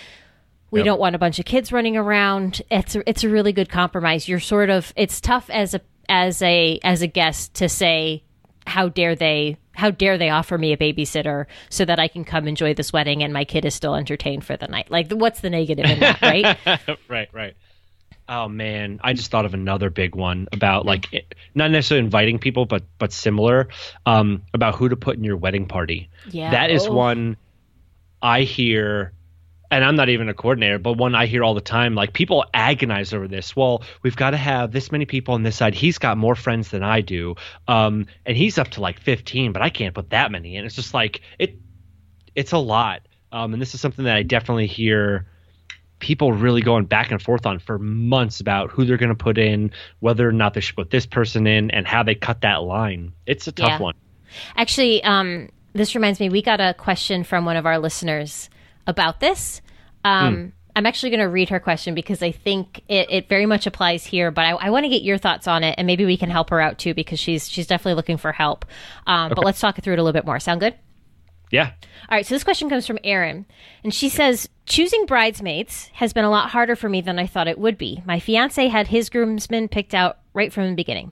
[0.71, 0.85] We Yep.
[0.85, 2.61] don't want a bunch of kids running around.
[2.69, 4.27] It's a, it's a really good compromise.
[4.27, 8.23] You're sort of it's tough as a as a as a guest to say
[8.67, 12.47] how dare they how dare they offer me a babysitter so that I can come
[12.47, 14.91] enjoy this wedding and my kid is still entertained for the night.
[14.91, 16.57] Like what's the negative in that, right?
[17.09, 17.55] right, right.
[18.29, 22.39] Oh man, I just thought of another big one about like it, not necessarily inviting
[22.39, 23.67] people, but but similar
[24.05, 26.09] um, about who to put in your wedding party.
[26.29, 26.51] Yeah.
[26.51, 26.93] that is Oh.
[26.93, 27.37] one
[28.21, 29.13] I hear,
[29.71, 31.95] and I'm not even a coordinator, but one I hear all the time.
[31.95, 33.55] Like people agonize over this.
[33.55, 35.73] Well, we've got to have this many people on this side.
[35.73, 37.35] He's got more friends than I do,
[37.67, 40.65] um, and he's up to like 15, but I can't put that many in.
[40.65, 41.55] It's just like it.
[42.35, 45.27] It's a lot, um, and this is something that I definitely hear
[45.99, 49.37] people really going back and forth on for months about who they're going to put
[49.37, 52.63] in, whether or not they should put this person in, and how they cut that
[52.63, 53.13] line.
[53.25, 53.79] It's a tough Yeah.
[53.79, 53.93] one.
[54.55, 58.49] Actually, um, this reminds me, we got a question from one of our listeners
[58.87, 59.61] about this.
[60.03, 60.51] Um, mm.
[60.75, 64.05] I'm actually going to read her question because I think it, it very much applies
[64.05, 64.31] here.
[64.31, 66.49] But I, I want to get your thoughts on it, and maybe we can help
[66.49, 68.65] her out too because she's she's definitely looking for help.
[69.05, 69.35] Um, okay.
[69.35, 70.39] But let's talk through it a little bit more.
[70.39, 70.75] Sound good?
[71.51, 71.71] Yeah.
[72.09, 72.25] All right.
[72.25, 73.45] So this question comes from Erin,
[73.83, 77.49] and she says, "Choosing bridesmaids has been a lot harder for me than I thought
[77.49, 78.01] it would be.
[78.05, 81.11] My fiance had his groomsmen picked out right from the beginning.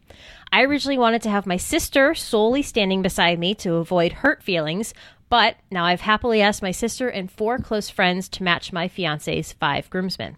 [0.51, 4.93] I originally wanted to have my sister solely standing beside me to avoid hurt feelings,
[5.29, 9.53] but now I've happily asked my sister and four close friends to match my fiance's
[9.53, 10.37] five groomsmen.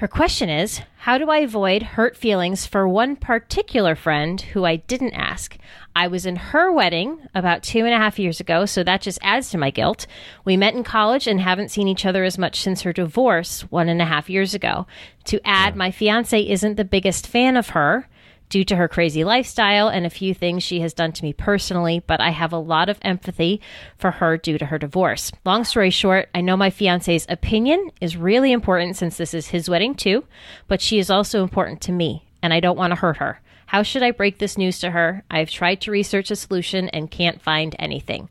[0.00, 4.76] Her question is How do I avoid hurt feelings for one particular friend who I
[4.76, 5.58] didn't ask?
[5.94, 9.18] I was in her wedding about two and a half years ago, so that just
[9.20, 10.06] adds to my guilt.
[10.42, 13.90] We met in college and haven't seen each other as much since her divorce one
[13.90, 14.86] and a half years ago.
[15.24, 18.08] To add, my fiance isn't the biggest fan of her
[18.50, 22.02] due to her crazy lifestyle and a few things she has done to me personally,
[22.06, 23.60] but I have a lot of empathy
[23.96, 25.32] for her due to her divorce.
[25.44, 29.70] Long story short, I know my fiance's opinion is really important since this is his
[29.70, 30.24] wedding too,
[30.68, 33.40] but she is also important to me, and I don't want to hurt her.
[33.66, 35.22] How should I break this news to her?
[35.30, 38.28] I've tried to research a solution and can't find anything.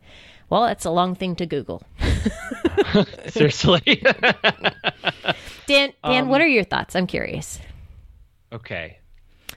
[0.49, 1.81] Well, it's a long thing to Google.
[3.27, 4.03] Seriously.
[5.65, 6.95] Dan, Dan, um, what are your thoughts?
[6.95, 7.59] I'm curious.
[8.51, 8.99] Okay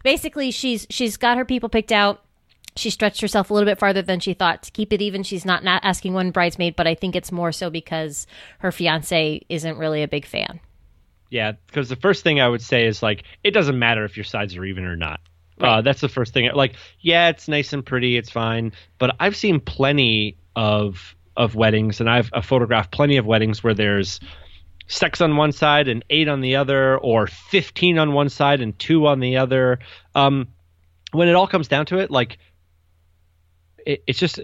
[0.03, 2.23] basically she's she's got her people picked out
[2.77, 5.23] she stretched herself a little bit farther than she thought to keep it even.
[5.23, 8.27] She's not, not asking one bridesmaid, but I think it's more so because
[8.61, 10.61] her fiance isn't really a big fan.
[11.31, 14.25] Yeah, because the first thing I would say is like it doesn't matter if your
[14.25, 15.21] sides are even or not.
[15.61, 15.79] Uh, right.
[15.79, 16.51] Uh, that's the first thing.
[16.55, 21.99] Like, yeah, it's nice and pretty, it's fine, but I've seen plenty of of weddings,
[22.01, 24.21] and I've, I've photographed plenty of weddings where there's
[24.87, 28.79] sex on one side and eight on the other, or 15 on one side and
[28.79, 29.79] two on the other.
[30.15, 30.49] Um,
[31.13, 32.39] when it all comes down to it, like
[33.87, 34.41] it, it's just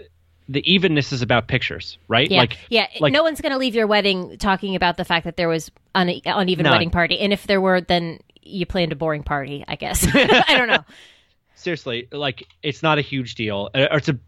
[0.48, 2.30] the evenness is about pictures, right?
[2.30, 2.86] Yeah, like, yeah.
[3.00, 5.70] Like, no one's going to leave your wedding talking about the fact that there was
[5.94, 6.72] an uneven none.
[6.72, 9.64] wedding party, and if there were, then you planned a boring party.
[9.68, 10.84] I guess I don't know.
[11.54, 14.18] Seriously, like it's not a huge deal, or it's a,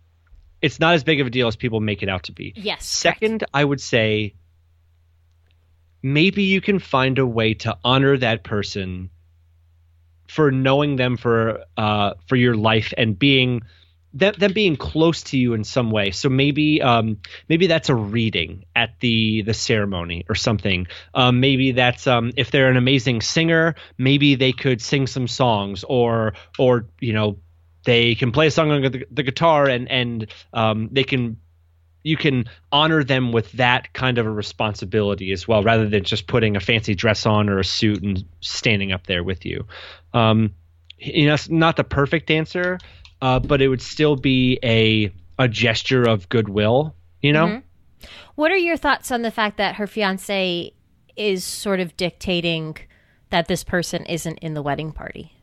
[0.60, 2.52] it's not as big of a deal as people make it out to be.
[2.56, 2.84] Yes.
[2.84, 3.50] Second, correct.
[3.54, 4.34] I would say
[6.02, 9.10] maybe you can find a way to honor that person
[10.28, 13.62] for knowing them for uh, for your life and being
[14.12, 16.10] them, them being close to you in some way.
[16.10, 20.86] So maybe um, maybe that's a reading at the the ceremony or something.
[21.14, 25.84] Um, maybe that's um, if they're an amazing singer, maybe they could sing some songs
[25.84, 27.38] or or you know
[27.84, 31.38] they can play a song on the, the guitar and and um, they can
[32.02, 36.26] you can honor them with that kind of a responsibility as well, rather than just
[36.26, 39.66] putting a fancy dress on or a suit and standing up there with you.
[40.14, 40.54] Um,
[40.98, 42.78] you know, it's not the perfect answer,
[43.22, 46.94] uh, but it would still be a a gesture of goodwill.
[47.20, 47.46] You know.
[47.46, 48.06] Mm-hmm.
[48.34, 50.72] What are your thoughts on the fact that her fiance
[51.16, 52.76] is sort of dictating
[53.28, 55.34] that this person isn't in the wedding party?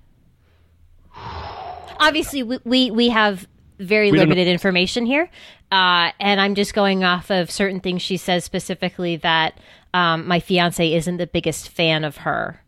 [1.99, 3.47] Obviously, we, we, we have
[3.79, 5.29] very we limited information here.
[5.71, 9.59] Uh, and I'm just going off of certain things she says specifically that
[9.93, 12.61] um, my fiance isn't the biggest fan of her.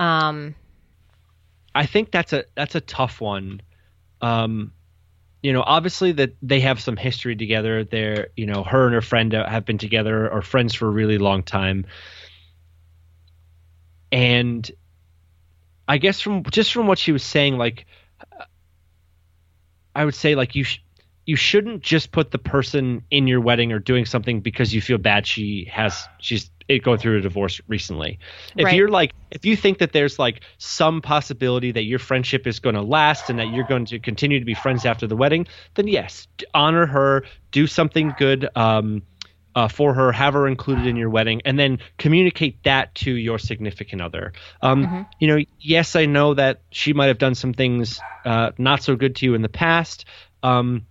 [0.00, 0.54] Um,
[1.74, 3.60] I think that's a that's a tough one.
[4.20, 4.72] Um,
[5.42, 7.84] you know, obviously that they have some history together.
[7.84, 11.18] They're, you know, her and her friend have been together or friends for a really
[11.18, 11.84] long time.
[14.10, 14.70] And
[15.86, 17.84] I guess from just from what she was saying, like
[19.94, 20.80] I would say like you sh-
[21.26, 24.98] you shouldn't just put the person in your wedding or doing something because you feel
[24.98, 26.50] bad she has she's
[26.82, 28.18] going through a divorce recently.
[28.56, 28.74] If right.
[28.74, 32.74] you're like if you think that there's like some possibility that your friendship is going
[32.74, 35.88] to last and that you're going to continue to be friends after the wedding, then
[35.88, 39.02] yes, honor her, do something good um,
[39.54, 43.38] uh, for her, have her included in your wedding, and then communicate that to your
[43.38, 44.32] significant other.
[44.62, 45.02] Um, mm-hmm.
[45.20, 48.96] You know, yes, I know that she might have done some things uh, not so
[48.96, 50.04] good to you in the past.
[50.42, 50.86] Um,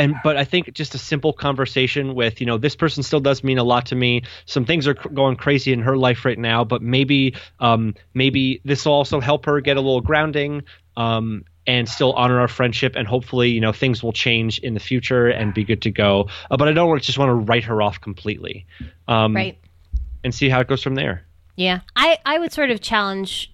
[0.00, 3.44] and but I think just a simple conversation with you know this person still does
[3.44, 4.22] mean a lot to me.
[4.46, 8.62] Some things are cr- going crazy in her life right now, but maybe um, maybe
[8.64, 10.62] this will also help her get a little grounding.
[10.96, 14.80] Um, and still honor our friendship and hopefully you know things will change in the
[14.80, 16.28] future and be good to go.
[16.50, 18.66] Uh, but i don't just want to write her off completely.
[19.08, 19.58] Um, right.
[20.24, 21.26] and see how it goes from there.
[21.56, 21.80] Yeah.
[21.96, 23.52] I i would sort of challenge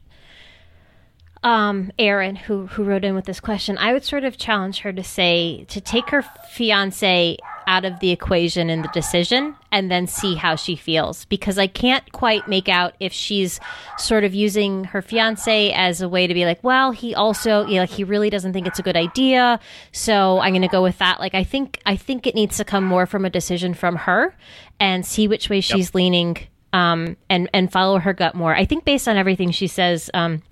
[1.42, 3.78] um Erin who who wrote in with this question.
[3.78, 8.10] I would sort of challenge her to say to take her fiance out of the
[8.10, 12.68] equation in the decision and then see how she feels because I can't quite make
[12.68, 13.58] out if she's
[13.98, 17.74] sort of using her fiance as a way to be like, well, he also, you
[17.74, 19.58] know, like he really doesn't think it's a good idea,
[19.92, 21.20] so I'm going to go with that.
[21.20, 24.34] Like I think I think it needs to come more from a decision from her
[24.78, 25.94] and see which way she's yep.
[25.94, 26.36] leaning
[26.72, 28.54] um, and and follow her gut more.
[28.54, 30.42] I think based on everything she says um,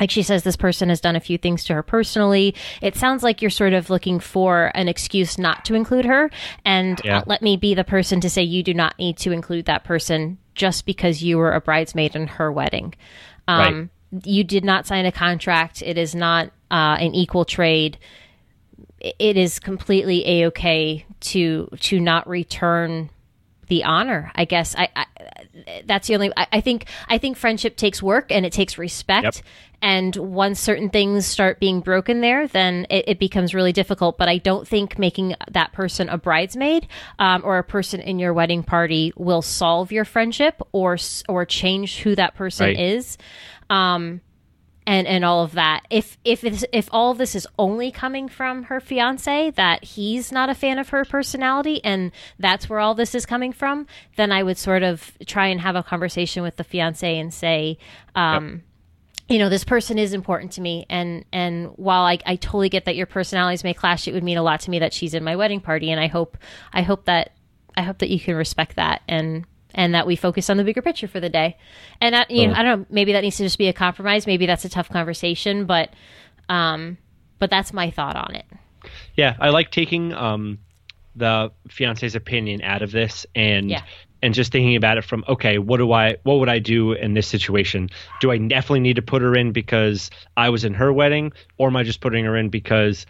[0.00, 2.54] like she says this person has done a few things to her personally.
[2.80, 6.30] It sounds like you're sort of looking for an excuse not to include her.
[6.64, 7.18] And yeah.
[7.18, 9.84] uh, let me be the person to say you do not need to include that
[9.84, 12.94] person just because you were a bridesmaid in her wedding.
[13.46, 14.26] Um, right.
[14.26, 15.82] you did not sign a contract.
[15.82, 17.98] It is not uh, an equal trade.
[19.00, 23.10] It is completely a-okay to to not return
[23.70, 25.06] the honor i guess i, I
[25.86, 29.24] that's the only I, I, think i think friendship takes work and it takes respect
[29.24, 29.34] yep.
[29.82, 34.18] And once certain things start being broken there, then it, it, becomes really difficult.
[34.18, 36.86] But I don't think making that person a bridesmaid
[37.18, 40.98] um, or a person in your wedding party will solve your friendship or
[41.30, 42.78] or change who that person right.
[42.78, 43.16] is.
[43.70, 44.20] Um,
[44.90, 45.86] and and all of that.
[45.88, 50.54] If if if all this is only coming from her fiance, that he's not a
[50.54, 54.58] fan of her personality, and that's where all this is coming from, then I would
[54.58, 57.78] sort of try and have a conversation with the fiance and say,
[58.16, 58.62] um, yep.
[59.28, 60.86] you know this person is important to me.
[60.90, 64.38] And and while I, I totally get that your personalities may clash it would mean
[64.38, 65.92] a lot to me that she's in my wedding party.
[65.92, 66.36] And i hope
[66.72, 67.30] i hope that
[67.76, 70.82] i hope that you can respect that and and that we focus on the bigger
[70.82, 71.56] picture for the day.
[72.00, 74.26] And that, you know i don't know maybe that needs to just be a compromise.
[74.26, 75.90] Maybe that's a tough conversation but
[76.48, 76.98] um
[77.38, 78.46] but that's my thought on it.
[79.14, 80.58] Yeah i like taking um
[81.16, 83.82] the fiance's opinion out of this and yeah.
[84.22, 87.14] and just thinking about it from okay what do i what would i do in
[87.14, 87.88] this situation?
[88.20, 91.68] Do i definitely need to put her in because i was in her wedding or
[91.68, 93.06] am i just putting her in because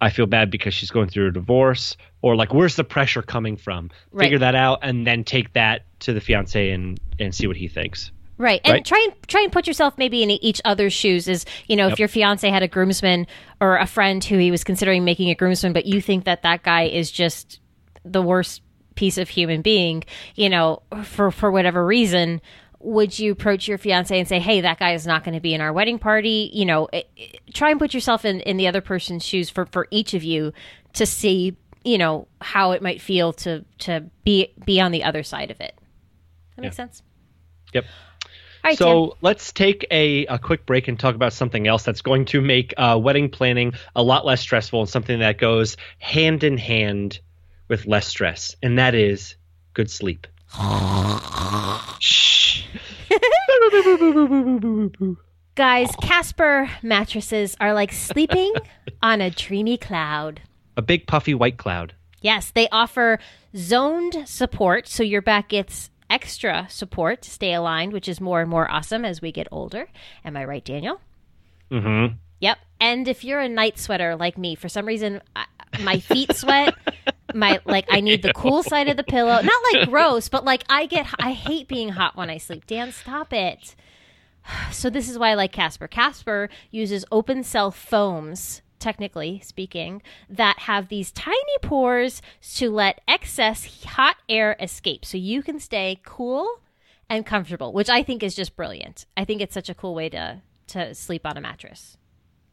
[0.00, 3.56] i feel bad because she's going through a divorce or like where's the pressure coming
[3.56, 4.24] from right.
[4.24, 7.68] figure that out and then take that to the fiance and and see what he
[7.68, 8.60] thinks Right.
[8.64, 8.84] And right?
[8.84, 11.94] try and try and put yourself maybe in each other's shoes is, you know, yep.
[11.94, 13.26] if your fiance had a groomsman
[13.60, 16.62] or a friend who he was considering making a groomsman, but you think that that
[16.62, 17.58] guy is just
[18.04, 18.62] the worst
[18.94, 20.04] piece of human being,
[20.36, 22.40] you know, for for whatever reason,
[22.80, 25.54] would you approach your fiance and say, "Hey, that guy is not going to be
[25.54, 26.50] in our wedding party"?
[26.52, 29.66] You know, it, it, try and put yourself in in the other person's shoes for
[29.66, 30.52] for each of you
[30.94, 35.22] to see, you know, how it might feel to to be be on the other
[35.22, 35.76] side of it.
[36.56, 37.02] That makes sense.
[37.72, 37.84] Yep.
[38.64, 39.18] Right, so Tim.
[39.22, 42.74] let's take a, a quick break and talk about something else that's going to make
[42.76, 47.20] uh, wedding planning a lot less stressful and something that goes hand in hand
[47.68, 49.36] with less stress, and that is
[49.74, 50.26] good sleep.
[52.00, 52.34] Shh.
[55.54, 58.52] Guys, Casper mattresses are like sleeping
[59.02, 60.40] on a dreamy cloud.
[60.76, 61.94] A big puffy white cloud.
[62.20, 63.18] Yes, they offer
[63.56, 68.48] zoned support so your back gets extra support to stay aligned, which is more and
[68.48, 69.88] more awesome as we get older.
[70.24, 71.00] Am I right, Daniel?
[71.70, 72.14] Mm-hmm.
[72.40, 72.58] Yep.
[72.80, 75.46] And if you're a night sweater like me, for some reason I,
[75.80, 76.74] my feet sweat
[77.34, 79.40] my like I need the cool side of the pillow.
[79.40, 82.66] Not like gross, but like I get I hate being hot when I sleep.
[82.66, 83.74] Dan, stop it.
[84.72, 85.88] So this is why I like Casper.
[85.88, 92.22] Casper uses open cell foams, technically speaking, that have these tiny pores
[92.54, 96.60] to let excess hot air escape so you can stay cool
[97.10, 99.04] and comfortable, which I think is just brilliant.
[99.18, 101.96] I think it's such a cool way to to sleep on a mattress.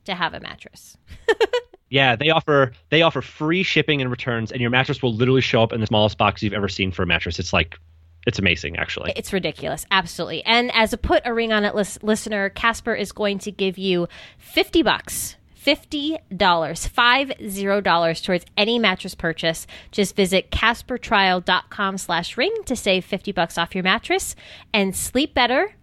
[0.05, 0.97] To have a mattress.
[1.89, 5.61] Yeah, they offer they offer free shipping and returns, and your mattress will literally show
[5.61, 7.37] up in the smallest box you've ever seen for a mattress.
[7.39, 7.77] It's like
[8.25, 9.13] it's amazing, actually.
[9.15, 10.43] It's ridiculous, absolutely.
[10.45, 13.77] And as a put a ring on it lis- listener, Casper is going to give
[13.77, 15.35] you fifty bucks.
[15.65, 19.65] $50, $50 towards any mattress purchase.
[19.91, 24.35] Just visit caspertrial.com slash ring to save 50 bucks off your mattress
[24.75, 25.73] and sleep better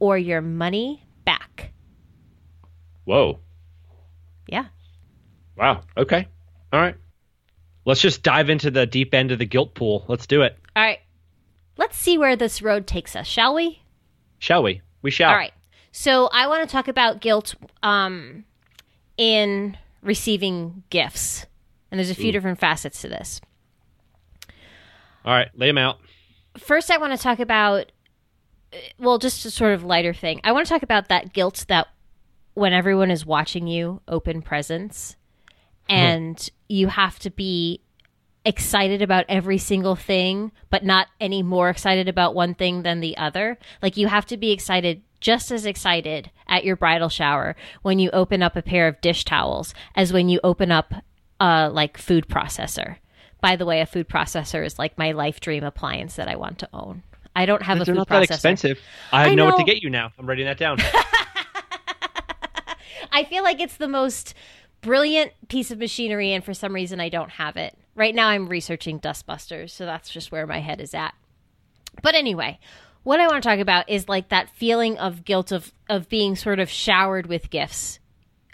[0.00, 1.72] or your money back.
[3.04, 3.38] Whoa.
[4.48, 4.66] Yeah.
[5.58, 5.82] Wow.
[5.96, 6.28] Okay.
[6.72, 6.94] All right.
[7.84, 10.04] Let's just dive into the deep end of the guilt pool.
[10.08, 10.56] Let's do it.
[10.76, 11.00] All right.
[11.76, 13.82] Let's see where this road takes us, shall we?
[14.38, 14.82] Shall we?
[15.02, 15.30] We shall.
[15.30, 15.52] All right.
[15.90, 18.44] So I want to talk about guilt um,
[19.16, 21.46] in receiving gifts.
[21.90, 22.32] And there's a few Ooh.
[22.32, 23.40] different facets to this.
[25.24, 25.98] All right, lay them out.
[26.56, 27.90] First, I want to talk about,
[28.98, 30.40] well, just a sort of lighter thing.
[30.44, 31.88] I want to talk about that guilt that
[32.54, 35.16] when everyone is watching you open presents
[35.88, 37.80] and you have to be
[38.44, 43.16] excited about every single thing, but not any more excited about one thing than the
[43.16, 43.58] other.
[43.82, 48.08] Like you have to be excited just as excited at your bridal shower when you
[48.10, 50.94] open up a pair of dish towels as when you open up
[51.40, 52.96] a like food processor
[53.40, 56.58] by the way, a food processor is like my life dream appliance that I want
[56.60, 57.02] to own.
[57.36, 58.28] I don't have But a they're food not processor.
[58.28, 58.80] that expensive.
[59.12, 60.10] I, I know, what to get you now.
[60.18, 60.78] I'm writing that down.
[63.12, 64.34] I feel like it's the most
[64.80, 67.76] brilliant piece of machinery, and for some reason, I don't have it.
[67.94, 71.14] Right now, I'm researching Dustbusters, so that's just where my head is at.
[72.02, 72.58] But anyway,
[73.02, 76.36] what I want to talk about is like that feeling of guilt of of being
[76.36, 77.98] sort of showered with gifts.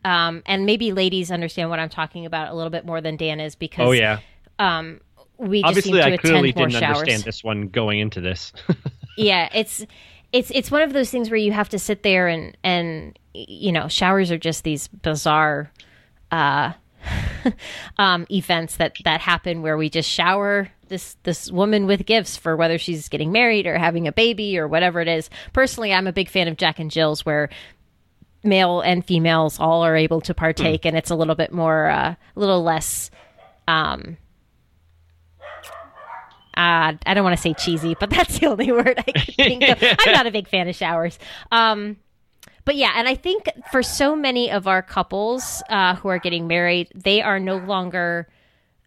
[0.05, 3.41] Um, and maybe ladies understand what I'm talking about a little bit more than Dan
[3.41, 4.20] is because oh yeah.
[4.59, 5.01] um,
[5.39, 8.53] we just Obviously, seem to I clearly didn't understand this one going into this.
[9.16, 9.85] yeah it's
[10.33, 13.72] it's it's one of those things where you have to sit there and and you
[13.72, 15.70] know showers are just these bizarre
[16.35, 16.72] uh
[17.99, 22.57] um events that that happen where we just shower this this woman with gifts for
[22.57, 26.12] whether she's getting married or having a baby or whatever it is personally i'm a
[26.12, 27.49] big fan of jack and jill's where
[28.43, 32.14] male and females all are able to partake and it's a little bit more uh,
[32.37, 33.11] a little less
[33.68, 34.16] um
[36.57, 39.62] uh, I don't want to say cheesy, but that's the only word I could think
[39.64, 39.78] of.
[39.82, 41.18] I'm not a big fan of showers.
[41.51, 41.97] Um,
[42.65, 46.47] but yeah, and I think for so many of our couples uh, who are getting
[46.47, 48.27] married, they are no longer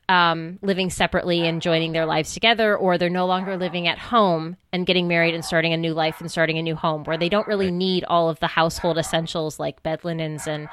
[0.10, 4.58] um, living separately and joining their lives together, or they're no longer living at home
[4.72, 7.30] and getting married and starting a new life and starting a new home, where they
[7.30, 10.70] don't really need all of the household essentials like bed linens and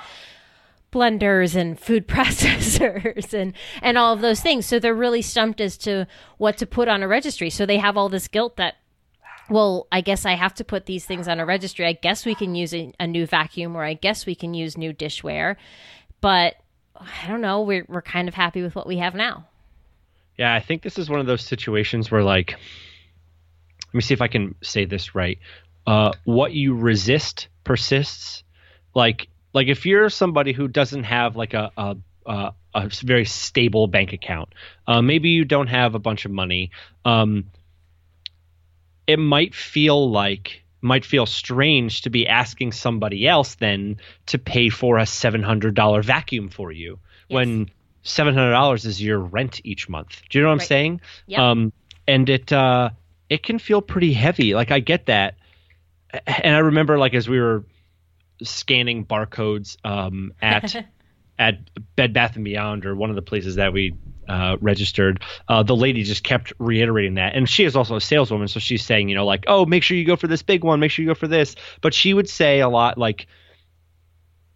[0.93, 3.53] blenders and food processors and
[3.83, 4.65] and all of those things.
[4.65, 6.07] So they're really stumped as to
[6.39, 7.51] what to put on a registry.
[7.51, 8.77] So they have all this guilt that
[9.51, 12.35] well i guess i have to put these things on a registry i guess we
[12.35, 15.57] can use a, a new vacuum or i guess we can use new dishware
[16.21, 16.55] but
[16.97, 19.47] i don't know we're, we're kind of happy with what we have now
[20.37, 24.21] Yeah, I think this is one of those situations where, like, let me see if
[24.21, 25.39] I can say this right.
[25.87, 28.43] Uh, what you resist persists.
[28.95, 33.87] Like, like if you're somebody who doesn't have like a a, a, a very stable
[33.87, 34.49] bank account,
[34.89, 36.71] uh, maybe you don't have a bunch of money.
[37.05, 37.45] Um,
[39.07, 43.97] it might feel like might feel strange to be asking somebody else then
[44.27, 46.99] to pay for a seven hundred dollar vacuum for you
[47.29, 47.71] when
[48.03, 50.23] seven hundred dollars is your rent each month.
[50.29, 51.01] Do you know what I'm saying?
[51.27, 51.41] Yep.
[51.41, 51.73] Um,
[52.07, 52.91] and it uh,
[53.29, 54.55] it can feel pretty heavy.
[54.55, 55.37] Like I get that,
[56.27, 57.65] and I remember like as we were
[58.43, 60.87] scanning barcodes um, at
[61.39, 61.59] at
[61.97, 63.95] Bed Bath and Beyond or one of the places that we
[64.29, 68.49] uh, registered, uh, the lady just kept reiterating that, and she is also a saleswoman,
[68.49, 70.81] so she's saying, you know, like, oh, make sure you go for this big one,
[70.81, 73.27] make sure you go for this, but she would say a lot like,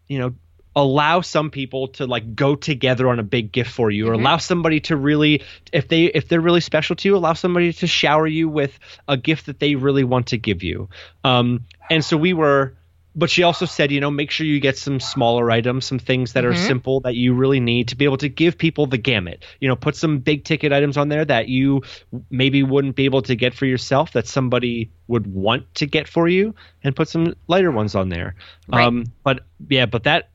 [0.06, 0.34] you know.
[0.76, 4.36] Allow some people to like go together on a big gift for you, or allow
[4.36, 5.42] somebody to really,
[5.72, 9.16] if they if they're really special to you, allow somebody to shower you with a
[9.16, 10.88] gift that they really want to give you.
[11.24, 12.76] Um, and so we were
[13.14, 16.34] but she also said, you know, make sure you get some smaller items, some things
[16.34, 19.44] that are simple that you really need to be able to give people the gamut.
[19.61, 21.82] You know, put some big ticket items on there that you
[22.30, 26.28] maybe wouldn't be able to get for yourself that somebody would want to get for
[26.28, 26.54] you
[26.84, 28.36] and put some lighter ones on there.
[28.68, 28.84] Right.
[28.84, 30.30] Um but yeah, but that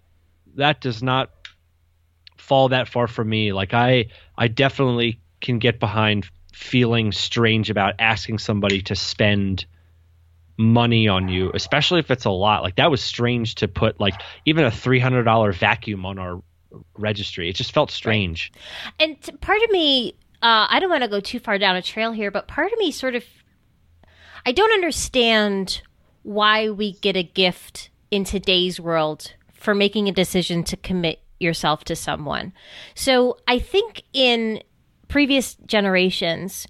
[0.55, 1.29] that does not
[2.37, 3.53] fall that far from me.
[3.53, 4.07] Like I
[4.37, 9.65] I definitely can get behind feeling strange about asking somebody to spend
[10.57, 12.63] money on you, especially if it's a lot.
[12.63, 16.41] Like that was strange to put like even a three hundred dollar vacuum on our
[16.97, 17.49] registry.
[17.49, 18.51] It just felt strange.
[18.99, 22.11] and part of me uh, i don't want to go too far down a trail
[22.11, 23.23] here but part of me sort of
[24.45, 25.81] i don't understand
[26.23, 31.83] why we get a gift in today's world for making a decision to commit yourself
[31.83, 32.51] to someone
[32.95, 34.61] so i think in
[35.07, 36.67] previous generations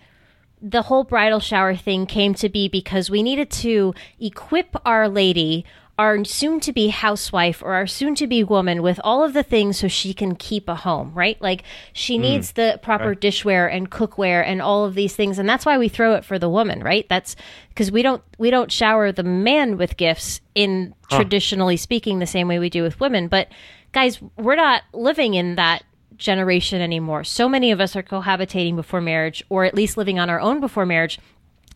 [0.63, 5.65] the whole bridal shower thing came to be because we needed to equip our lady,
[5.99, 9.43] our soon to be housewife or our soon to be woman with all of the
[9.43, 11.39] things so she can keep a home, right?
[11.41, 12.21] Like she mm.
[12.21, 15.89] needs the proper dishware and cookware and all of these things and that's why we
[15.89, 17.07] throw it for the woman, right?
[17.09, 17.35] That's
[17.67, 22.47] because we don't we don't shower the man with gifts in traditionally speaking the same
[22.47, 23.49] way we do with women, but
[23.91, 25.83] guys, we're not living in that
[26.17, 27.23] generation anymore.
[27.23, 30.59] So many of us are cohabitating before marriage, or at least living on our own
[30.59, 31.19] before marriage.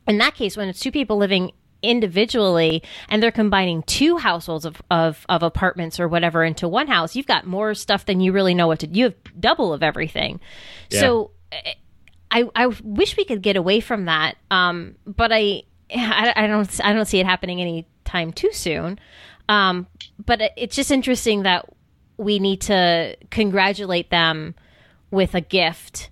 [0.08, 4.82] In that case, when it's two people living individually and they're combining two households of,
[4.90, 8.54] of, of apartments or whatever into one house, you've got more stuff than you really
[8.54, 9.00] know what to do.
[9.00, 10.40] You have double of everything.
[10.90, 11.32] So
[12.32, 14.38] I, I wish we could get away from that.
[14.52, 15.64] Um, but I,
[15.96, 19.00] I, I don't, I don't see it happening anytime too soon.
[19.50, 19.88] Um,
[20.24, 21.66] but it's just interesting that
[22.18, 24.56] we need to congratulate them
[25.12, 26.10] with a gift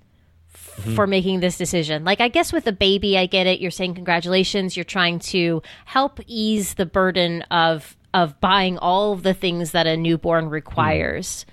[0.54, 0.96] mm-hmm.
[0.96, 2.04] for making this decision.
[2.04, 3.60] Like I guess with a baby, I get it.
[3.60, 4.78] You're saying congratulations.
[4.78, 9.88] You're trying to help ease the burden of of buying all of the things that
[9.88, 11.46] a newborn requires.
[11.46, 11.52] Mm.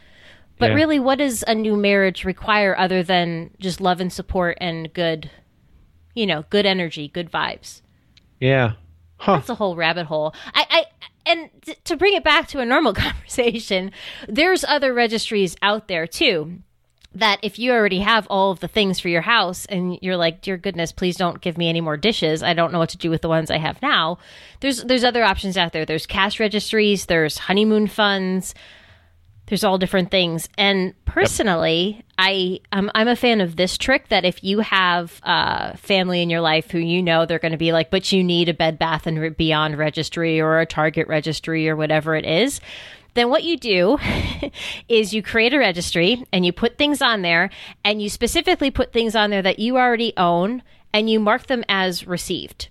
[0.59, 0.77] But yeah.
[0.77, 5.29] really, what does a new marriage require other than just love and support and good,
[6.15, 7.83] you know, good energy, good vibes?
[8.39, 8.75] Yeah.
[9.17, 9.37] Huh.
[9.37, 10.35] That's a whole rabbit hole.
[10.55, 10.85] I, I
[11.27, 13.93] and th- to bring it back to a normal conversation,
[14.29, 16.59] there's other registries out there too
[17.15, 20.41] that if you already have all of the things for your house and you're like
[20.41, 22.43] dear goodness please don't give me any more dishes.
[22.43, 24.19] I don't know what to do with the ones i have now
[24.61, 25.85] there's there's other options out there.
[25.85, 28.55] There's cash registries there's honeymoon funds
[29.47, 30.49] there's all different things.
[30.57, 32.03] And personally.
[32.23, 36.31] I I'm, I'm a fan of this trick that if you have a family in
[36.31, 38.79] your life who you know they're going to be like but you need a bed
[38.79, 42.61] bath and beyond registry or a target registry or whatever it is
[43.15, 43.99] then what you do
[44.89, 47.51] is you create a registry and you put things on there
[47.85, 50.63] and you specifically put things on there that you already own
[50.95, 52.69] and you mark them as received.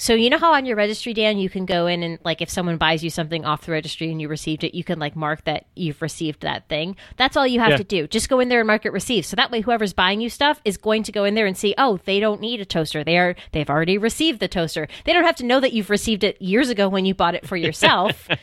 [0.00, 2.48] So you know how on your registry, Dan, you can go in and like if
[2.48, 5.42] someone buys you something off the registry and you received it, you can like mark
[5.44, 6.94] that you've received that thing.
[7.16, 7.76] That's all you have yeah.
[7.78, 8.06] to do.
[8.06, 9.26] Just go in there and mark it received.
[9.26, 11.74] So that way, whoever's buying you stuff is going to go in there and see,
[11.76, 13.02] oh, they don't need a toaster.
[13.02, 14.86] They are they've already received the toaster.
[15.04, 17.46] They don't have to know that you've received it years ago when you bought it
[17.46, 18.28] for yourself.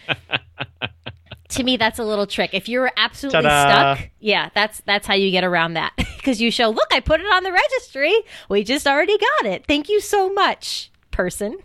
[1.47, 3.95] to me that's a little trick if you're absolutely Ta-da.
[3.95, 7.21] stuck yeah that's that's how you get around that because you show look i put
[7.21, 8.13] it on the registry
[8.49, 11.57] we just already got it thank you so much person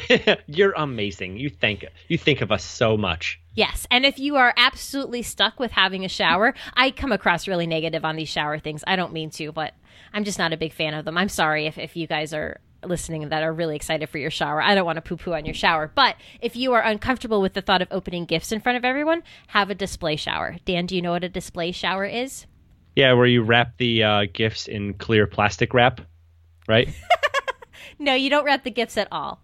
[0.46, 4.52] you're amazing you think you think of us so much yes and if you are
[4.56, 8.82] absolutely stuck with having a shower i come across really negative on these shower things
[8.88, 9.72] i don't mean to but
[10.12, 12.60] i'm just not a big fan of them i'm sorry if, if you guys are
[12.86, 14.60] listening that are really excited for your shower.
[14.60, 17.54] I don't want to poo poo on your shower, but if you are uncomfortable with
[17.54, 20.56] the thought of opening gifts in front of everyone, have a display shower.
[20.64, 22.46] Dan, do you know what a display shower is?
[22.96, 26.00] Yeah, where you wrap the uh, gifts in clear plastic wrap,
[26.68, 26.88] right?
[27.98, 29.40] no, you don't wrap the gifts at all.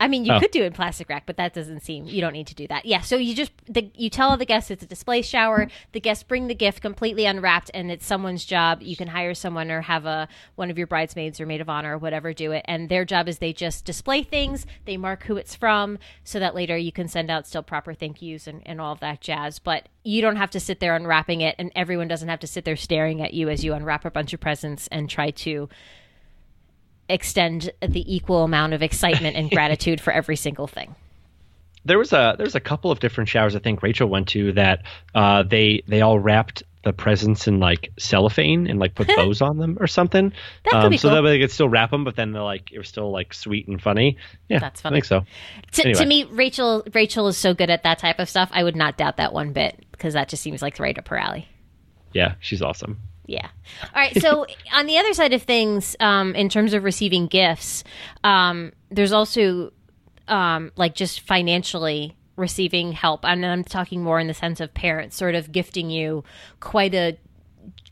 [0.00, 0.40] I mean, you oh.
[0.40, 2.04] could do it in plastic wrap, but that doesn't seem.
[2.06, 2.84] You don't need to do that.
[2.84, 3.00] Yeah.
[3.00, 5.68] So you just the, you tell all the guests it's a display shower.
[5.92, 8.82] The guests bring the gift completely unwrapped, and it's someone's job.
[8.82, 11.94] You can hire someone or have a one of your bridesmaids or maid of honor
[11.94, 14.66] or whatever do it, and their job is they just display things.
[14.84, 18.20] They mark who it's from, so that later you can send out still proper thank
[18.20, 19.60] yous and, and all of that jazz.
[19.60, 22.64] But you don't have to sit there unwrapping it, and everyone doesn't have to sit
[22.64, 25.68] there staring at you as you unwrap a bunch of presents and try to
[27.08, 30.94] extend the equal amount of excitement and gratitude for every single thing.
[31.84, 34.82] There was a there's a couple of different showers I think Rachel went to that
[35.14, 39.58] uh, they they all wrapped the presents in like cellophane and like put bows on
[39.58, 40.32] them or something.
[40.64, 41.16] That um, so cool.
[41.16, 43.34] that way they could still wrap them, but then they're like it was still like
[43.34, 44.16] sweet and funny.
[44.48, 44.94] Yeah, that's funny.
[44.94, 45.24] I think so.
[45.72, 46.00] To, anyway.
[46.00, 48.48] to me, Rachel Rachel is so good at that type of stuff.
[48.52, 51.08] I would not doubt that one bit because that just seems like the right up
[51.08, 51.48] her alley.
[52.12, 52.98] Yeah, she's awesome.
[53.26, 53.48] Yeah.
[53.82, 54.20] All right.
[54.20, 57.84] So on the other side of things, um, in terms of receiving gifts,
[58.22, 59.72] um, there's also
[60.28, 63.24] um, like just financially receiving help.
[63.24, 66.24] And I'm talking more in the sense of parents sort of gifting you
[66.60, 67.16] quite a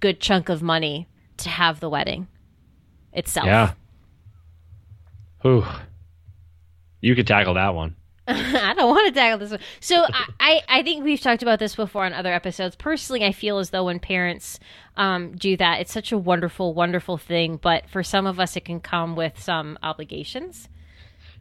[0.01, 1.09] good chunk of money
[1.39, 2.29] to have the wedding
[3.13, 3.47] itself.
[3.47, 3.73] Yeah.
[5.43, 5.65] Whew.
[7.01, 7.97] You could tackle that one.
[8.29, 9.61] I don't want to tackle this one.
[9.81, 10.07] So
[10.39, 12.77] I, I think we've talked about this before on other episodes.
[12.77, 14.61] Personally, I feel as though when parents
[14.97, 17.57] um, do that, it's such a wonderful, wonderful thing.
[17.57, 20.69] But for some of us, it can come with some obligations.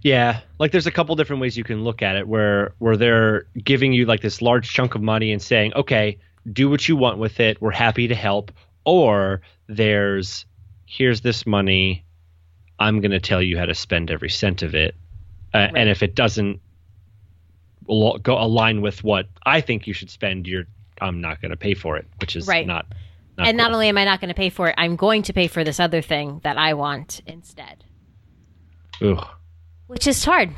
[0.01, 3.45] Yeah, like there's a couple different ways you can look at it where where they're
[3.63, 6.17] giving you like this large chunk of money and saying, "Okay,
[6.51, 7.61] do what you want with it.
[7.61, 8.51] We're happy to help."
[8.83, 10.47] Or there's
[10.87, 12.03] here's this money.
[12.79, 14.95] I'm going to tell you how to spend every cent of it.
[15.53, 15.73] Uh, right.
[15.75, 16.59] And if it doesn't
[17.87, 20.65] go align with what I think you should spend, you're
[21.01, 22.65] I'm not going to pay for it, which is right.
[22.65, 22.85] not.
[23.37, 23.65] not and cool.
[23.65, 25.63] not only am I not going to pay for it, I'm going to pay for
[25.63, 27.83] this other thing that I want instead.
[29.01, 29.27] Ugh.
[29.87, 30.51] Which is hard.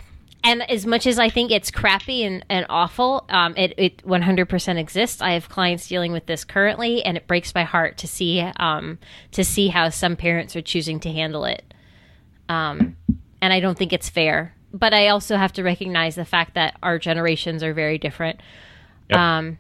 [0.44, 4.78] And as much as I think it's crappy and, and awful, um, it, it 100%
[4.78, 5.22] exists.
[5.22, 9.00] I have clients dealing with this currently, and it breaks my heart to see um,
[9.32, 11.74] to see how some parents are choosing to handle it.
[12.50, 12.98] Um,
[13.42, 16.78] and I don't think it's fair but I also have to recognize the fact that
[16.82, 18.42] our generations are very different.
[19.10, 19.20] Yep.
[19.20, 19.58] Um,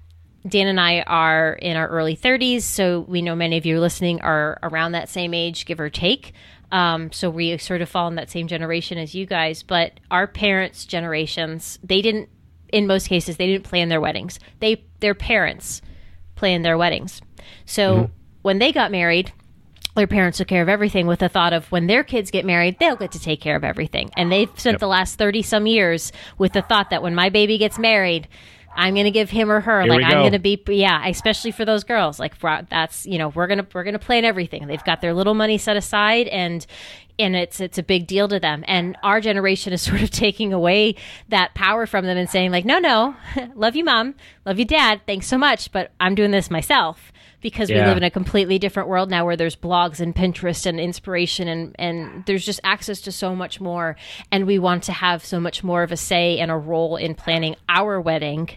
[0.47, 4.19] Dan and I are in our early 30s, so we know many of you listening
[4.21, 6.33] are around that same age, give or take.
[6.71, 9.63] Um, so we sort of fall in that same generation as you guys.
[9.63, 12.29] But our parents' generations, they didn't,
[12.73, 14.39] in most cases, they didn't plan their weddings.
[14.59, 15.81] They their parents
[16.35, 17.21] planned their weddings.
[17.65, 18.13] So mm-hmm.
[18.41, 19.31] when they got married,
[19.95, 22.79] their parents took care of everything with the thought of when their kids get married,
[22.79, 24.09] they'll get to take care of everything.
[24.17, 24.79] And they've spent yep.
[24.79, 28.27] the last 30 some years with the thought that when my baby gets married,
[28.75, 31.51] I'm going to give him or her Here like I'm going to be yeah, especially
[31.51, 32.19] for those girls.
[32.19, 34.65] Like that's, you know, we're going to we're going to plan everything.
[34.65, 36.65] They've got their little money set aside and
[37.19, 40.53] and it's it's a big deal to them and our generation is sort of taking
[40.53, 40.95] away
[41.29, 43.15] that power from them and saying like no no
[43.55, 44.15] love you mom
[44.45, 47.11] love you dad thanks so much but i'm doing this myself
[47.43, 47.83] because yeah.
[47.83, 51.47] we live in a completely different world now where there's blogs and pinterest and inspiration
[51.47, 53.95] and and there's just access to so much more.
[54.31, 57.13] And we want to have so much more of a say and a role in
[57.13, 58.49] planning our wedding.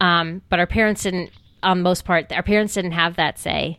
[0.00, 1.30] Um, but our parents didn't
[1.62, 3.78] on most part our parents didn't have that say.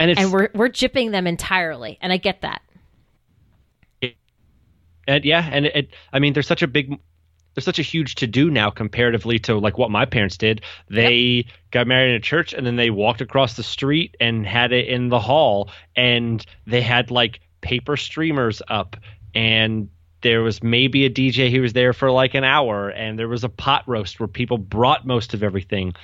[0.00, 1.98] And, and we're we're gypping them entirely.
[2.00, 2.62] And i get that.
[5.06, 6.98] And yeah, and it, I mean, there's such a big,
[7.54, 10.62] there's such a huge to do now comparatively to like what my parents did.
[10.88, 11.46] They yep.
[11.70, 14.88] got married in a church and then they walked across the street and had it
[14.88, 18.96] in the hall, and they had like paper streamers up,
[19.34, 19.88] and
[20.20, 23.44] there was maybe a DJ who was there for like an hour, and there was
[23.44, 25.94] a pot roast where people brought most of everything.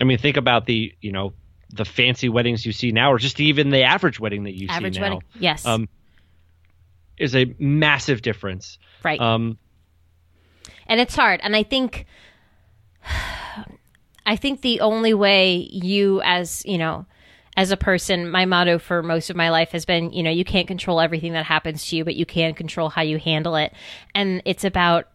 [0.00, 1.32] I mean, think about the you know
[1.70, 4.94] the fancy weddings you see now, or just even the average wedding that you average
[4.94, 5.06] see now.
[5.06, 5.22] Wedding.
[5.38, 5.66] Yes.
[5.66, 5.88] Um,
[7.18, 8.78] is a massive difference.
[9.02, 9.20] Right.
[9.20, 9.58] Um,
[10.88, 11.40] and it's hard.
[11.42, 12.06] And I think,
[14.26, 17.06] I think the only way you, as you know,
[17.56, 20.44] as a person, my motto for most of my life has been, you know, you
[20.44, 23.72] can't control everything that happens to you, but you can control how you handle it.
[24.14, 25.08] And it's about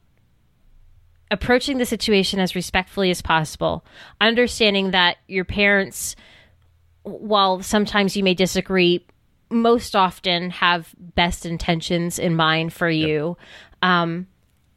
[1.32, 3.86] approaching the situation as respectfully as possible,
[4.20, 6.16] understanding that your parents,
[7.04, 9.06] while sometimes you may disagree,
[9.50, 13.38] most often have best intentions in mind for you.
[13.82, 13.90] Yep.
[13.90, 14.28] Um,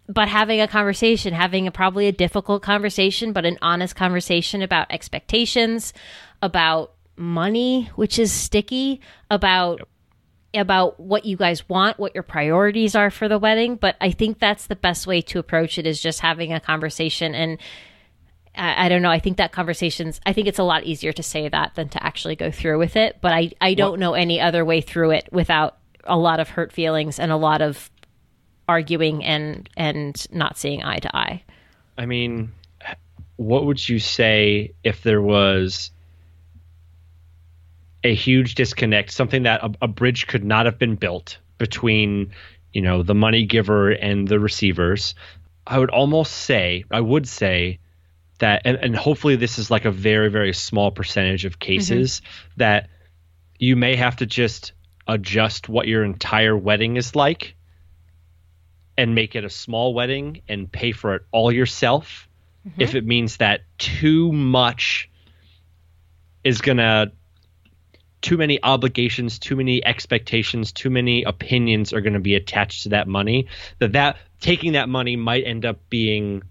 [0.08, 4.90] but having a conversation, having a probably a difficult conversation, but an honest conversation about
[4.90, 5.92] expectations,
[6.42, 9.00] about money, which is sticky,
[9.30, 9.80] about
[10.52, 10.62] yep.
[10.62, 13.76] about what you guys want, what your priorities are for the wedding.
[13.76, 17.34] But I think that's the best way to approach it is just having a conversation
[17.34, 17.58] and
[18.54, 19.10] I, I, don't know.
[19.10, 20.18] I think that conversations.
[20.24, 22.96] I think it's a lot easier to say that than to actually go through with
[22.96, 23.18] it.
[23.20, 26.72] But I I don't know any other way through it without a lot of hurt
[26.72, 27.90] feelings and a lot of
[28.68, 31.42] arguing and and not seeing eye to eye.
[31.98, 32.52] I mean,
[33.36, 35.90] what would you say if there was
[38.04, 42.32] a huge disconnect, something that a, a bridge could not have been built between,
[42.72, 45.14] you know, the money giver and the receivers?
[45.66, 47.80] I would almost say, I would say
[48.38, 52.52] that and, and hopefully this is like a very very small percentage of cases mm-hmm.
[52.58, 52.90] that
[53.58, 54.72] you may have to just
[55.08, 57.56] adjust what your entire wedding is like
[58.98, 62.28] and make it a small wedding and pay for it all yourself
[62.66, 62.80] mm-hmm.
[62.80, 65.10] if it means that too much
[66.44, 67.12] is going to
[68.22, 72.88] too many obligations too many expectations too many opinions are going to be attached to
[72.90, 73.46] that money
[73.78, 76.42] that that taking that money might end up being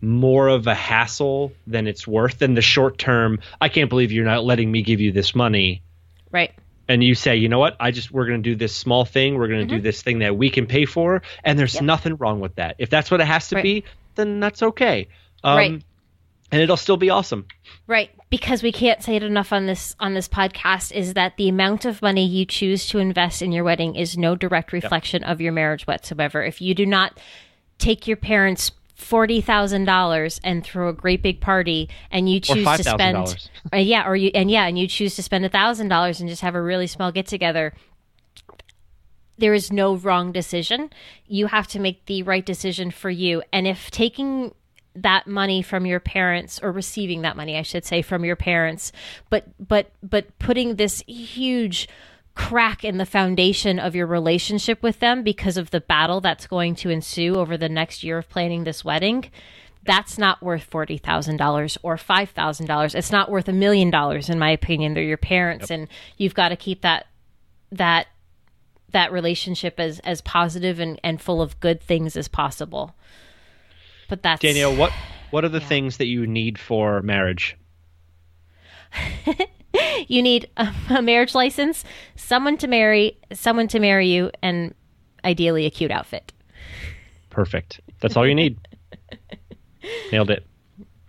[0.00, 3.40] more of a hassle than it's worth in the short term.
[3.60, 5.82] I can't believe you're not letting me give you this money.
[6.30, 6.52] Right.
[6.88, 7.76] And you say, you know what?
[7.80, 9.34] I just we're going to do this small thing.
[9.34, 9.76] We're going to mm-hmm.
[9.76, 11.84] do this thing that we can pay for, and there's yep.
[11.84, 12.76] nothing wrong with that.
[12.78, 13.62] If that's what it has to right.
[13.62, 13.84] be,
[14.14, 15.08] then that's okay.
[15.42, 15.84] Um, right.
[16.52, 17.46] And it'll still be awesome.
[17.88, 21.48] Right, because we can't say it enough on this on this podcast is that the
[21.48, 25.30] amount of money you choose to invest in your wedding is no direct reflection yep.
[25.30, 26.44] of your marriage whatsoever.
[26.44, 27.18] If you do not
[27.78, 32.64] take your parents' forty thousand dollars and throw a great big party, and you choose
[32.76, 35.88] to spend, uh, yeah, or you and yeah, and you choose to spend a thousand
[35.88, 37.72] dollars and just have a really small get together.
[39.38, 40.90] There is no wrong decision.
[41.26, 43.42] You have to make the right decision for you.
[43.52, 44.54] And if taking
[44.94, 48.92] that money from your parents or receiving that money, I should say, from your parents,
[49.28, 51.86] but but but putting this huge
[52.36, 56.76] crack in the foundation of your relationship with them because of the battle that's going
[56.76, 59.24] to ensue over the next year of planning this wedding,
[59.84, 62.94] that's not worth $40,000 or $5,000.
[62.94, 64.94] It's not worth a million dollars in my opinion.
[64.94, 65.78] They're your parents yep.
[65.78, 67.06] and you've got to keep that
[67.72, 68.06] that
[68.92, 72.94] that relationship as as positive and and full of good things as possible.
[74.08, 74.92] But that's Danielle, what
[75.30, 75.66] what are the yeah.
[75.66, 77.56] things that you need for marriage?
[80.08, 81.84] you need a, a, marriage license,
[82.16, 84.74] someone to marry, someone to marry you, and
[85.24, 86.32] ideally a cute outfit.
[87.30, 87.80] Perfect.
[88.00, 88.58] That's all you need.
[90.12, 90.46] Nailed it.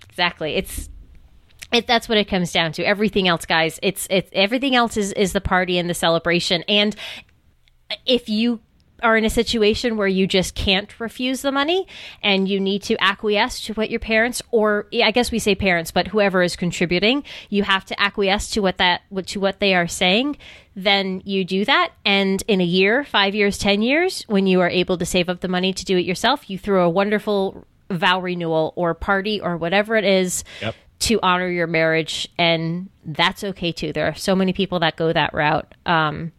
[0.10, 0.56] Exactly.
[0.56, 0.90] It's
[1.72, 2.84] it, that's what it comes down to.
[2.84, 6.64] Everything else, guys, it's it's everything else is is the party and the celebration.
[6.68, 6.96] And
[8.06, 8.62] if you
[9.04, 11.88] are in a situation where you just can't refuse the money
[12.24, 15.92] and you need to acquiesce to what your parents or I guess we say parents
[15.92, 19.88] but whoever is contributing you have to acquiesce to what that to what they are
[19.88, 20.38] saying
[20.76, 21.94] then you do that.
[22.06, 25.42] And in a year 5 years 10 years when you are able to save up
[25.42, 29.58] the money to do it yourself you throw a wonderful vow renewal or party or
[29.58, 30.76] whatever it is yep.
[31.00, 33.94] to honor your marriage and that's okay too.
[33.94, 35.74] There are so many people that go that route.
[35.86, 36.32] Um,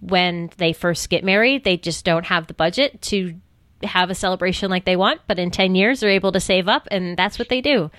[0.00, 3.34] when they first get married, they just don't have the budget to
[3.82, 6.88] have a celebration like they want, but in 10 years they're able to save up
[6.90, 7.90] and that's what they do.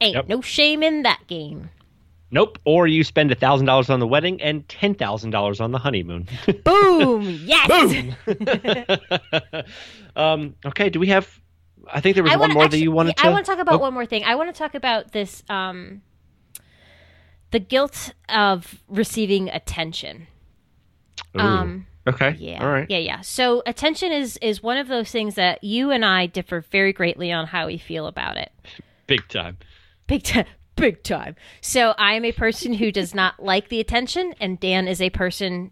[0.00, 0.28] Ain't yep.
[0.28, 1.70] no shame in that game.
[2.30, 2.58] Nope.
[2.64, 6.28] Or you spend thousand dollars on the wedding and ten thousand dollars on the honeymoon.
[6.64, 7.40] Boom!
[7.44, 8.14] Yes.
[8.26, 8.42] Boom.
[10.16, 10.90] um, okay.
[10.90, 11.40] Do we have?
[11.92, 13.26] I think there was wanna, one more actually, that you wanted to.
[13.26, 13.78] I want to talk about oh.
[13.78, 14.24] one more thing.
[14.24, 15.44] I want to talk about this.
[15.48, 16.02] Um,
[17.52, 20.26] the guilt of receiving attention.
[21.36, 21.40] Ooh.
[21.40, 21.86] Um.
[22.06, 22.36] Okay.
[22.38, 22.62] Yeah.
[22.62, 22.86] All right.
[22.88, 23.20] Yeah, yeah.
[23.20, 27.32] So attention is is one of those things that you and I differ very greatly
[27.32, 28.52] on how we feel about it.
[29.06, 29.58] Big time.
[30.06, 30.46] Big time.
[30.76, 31.36] Big time.
[31.62, 35.10] So I am a person who does not like the attention, and Dan is a
[35.10, 35.70] person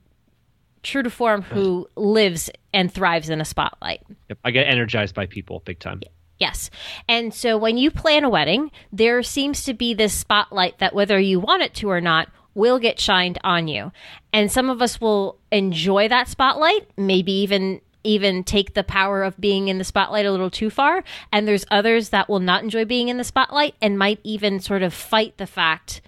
[0.83, 4.03] true to form who lives and thrives in a spotlight.
[4.29, 4.39] Yep.
[4.45, 6.01] I get energized by people big time.
[6.39, 6.69] Yes.
[7.09, 11.19] And so when you plan a wedding, there seems to be this spotlight that whether
[11.19, 13.93] you want it to or not will get shined on you.
[14.33, 19.41] And some of us will enjoy that spotlight, maybe even even take the power of
[19.41, 21.03] being in the spotlight a little too far.
[21.33, 24.83] And there's others that will not enjoy being in the spotlight and might even sort
[24.83, 26.03] of fight the fact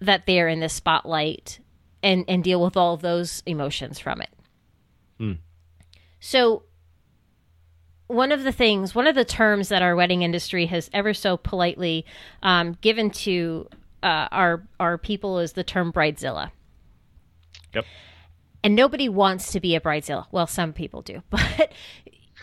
[0.00, 1.58] that they're in the spotlight
[2.04, 4.30] and, and deal with all of those emotions from it.
[5.18, 5.32] Hmm.
[6.20, 6.62] So,
[8.06, 11.36] one of the things, one of the terms that our wedding industry has ever so
[11.36, 12.06] politely
[12.42, 13.68] um, given to
[14.02, 16.50] uh, our our people is the term bridezilla.
[17.74, 17.84] Yep
[18.62, 20.26] and nobody wants to be a bridezilla.
[20.30, 21.72] Well, some people do, but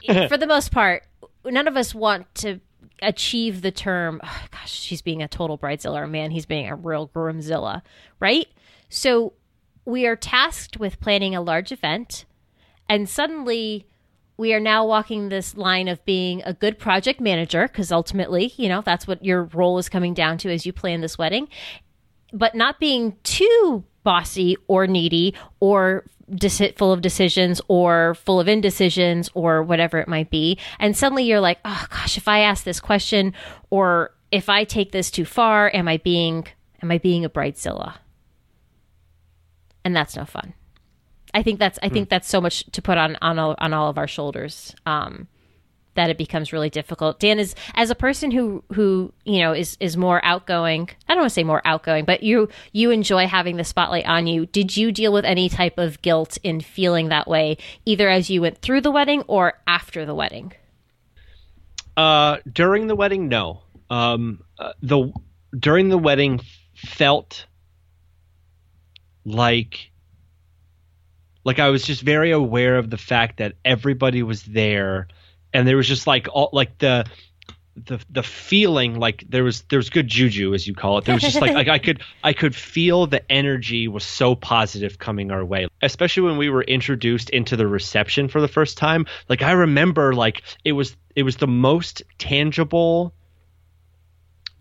[0.29, 1.03] for the most part,
[1.43, 2.59] none of us want to
[3.01, 4.21] achieve the term.
[4.23, 7.81] Oh, gosh, she's being a total bridezilla, or man, he's being a real groomzilla,
[8.19, 8.47] right?
[8.89, 9.33] So
[9.83, 12.25] we are tasked with planning a large event,
[12.87, 13.87] and suddenly
[14.37, 18.67] we are now walking this line of being a good project manager because ultimately, you
[18.67, 21.47] know, that's what your role is coming down to as you plan this wedding,
[22.33, 26.05] but not being too bossy or needy or
[26.75, 30.57] full of decisions or full of indecisions or whatever it might be.
[30.79, 33.33] And suddenly you're like, oh gosh, if I ask this question
[33.69, 36.47] or if I take this too far, am I being
[36.81, 37.95] am I being a bridezilla?
[39.83, 40.53] And that's no fun.
[41.35, 42.09] I think that's I think hmm.
[42.09, 44.73] that's so much to put on on all, on all of our shoulders.
[44.85, 45.27] Um,
[45.95, 47.19] that it becomes really difficult.
[47.19, 50.89] Dan is as a person who who you know is is more outgoing.
[51.07, 54.27] I don't want to say more outgoing, but you you enjoy having the spotlight on
[54.27, 54.45] you.
[54.45, 58.41] Did you deal with any type of guilt in feeling that way, either as you
[58.41, 60.53] went through the wedding or after the wedding?
[61.97, 63.61] Uh, during the wedding, no.
[63.89, 65.13] Um, uh, the
[65.57, 66.41] during the wedding
[66.75, 67.45] felt
[69.25, 69.91] like
[71.45, 75.07] like I was just very aware of the fact that everybody was there
[75.53, 77.05] and there was just like all like the
[77.75, 81.05] the the feeling like there was there was good juju as you call it.
[81.05, 85.31] There was just like, I could I could feel the energy was so positive coming
[85.31, 85.67] our way.
[85.81, 89.05] Especially when we were introduced into the reception for the first time.
[89.29, 93.13] Like I remember like it was it was the most tangible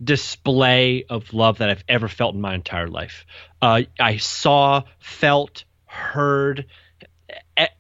[0.03, 3.26] display of love that I've ever felt in my entire life.
[3.62, 5.64] Uh, I saw, felt,
[5.95, 6.66] heard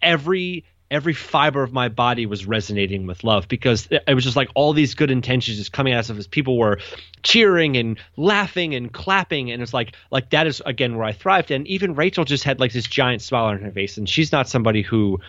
[0.00, 4.48] every every fiber of my body was resonating with love because it was just like
[4.54, 6.26] all these good intentions just coming out of us.
[6.26, 6.78] People were
[7.22, 11.50] cheering and laughing and clapping, and it's like like that is again where I thrived.
[11.50, 14.48] And even Rachel just had like this giant smile on her face, and she's not
[14.48, 15.20] somebody who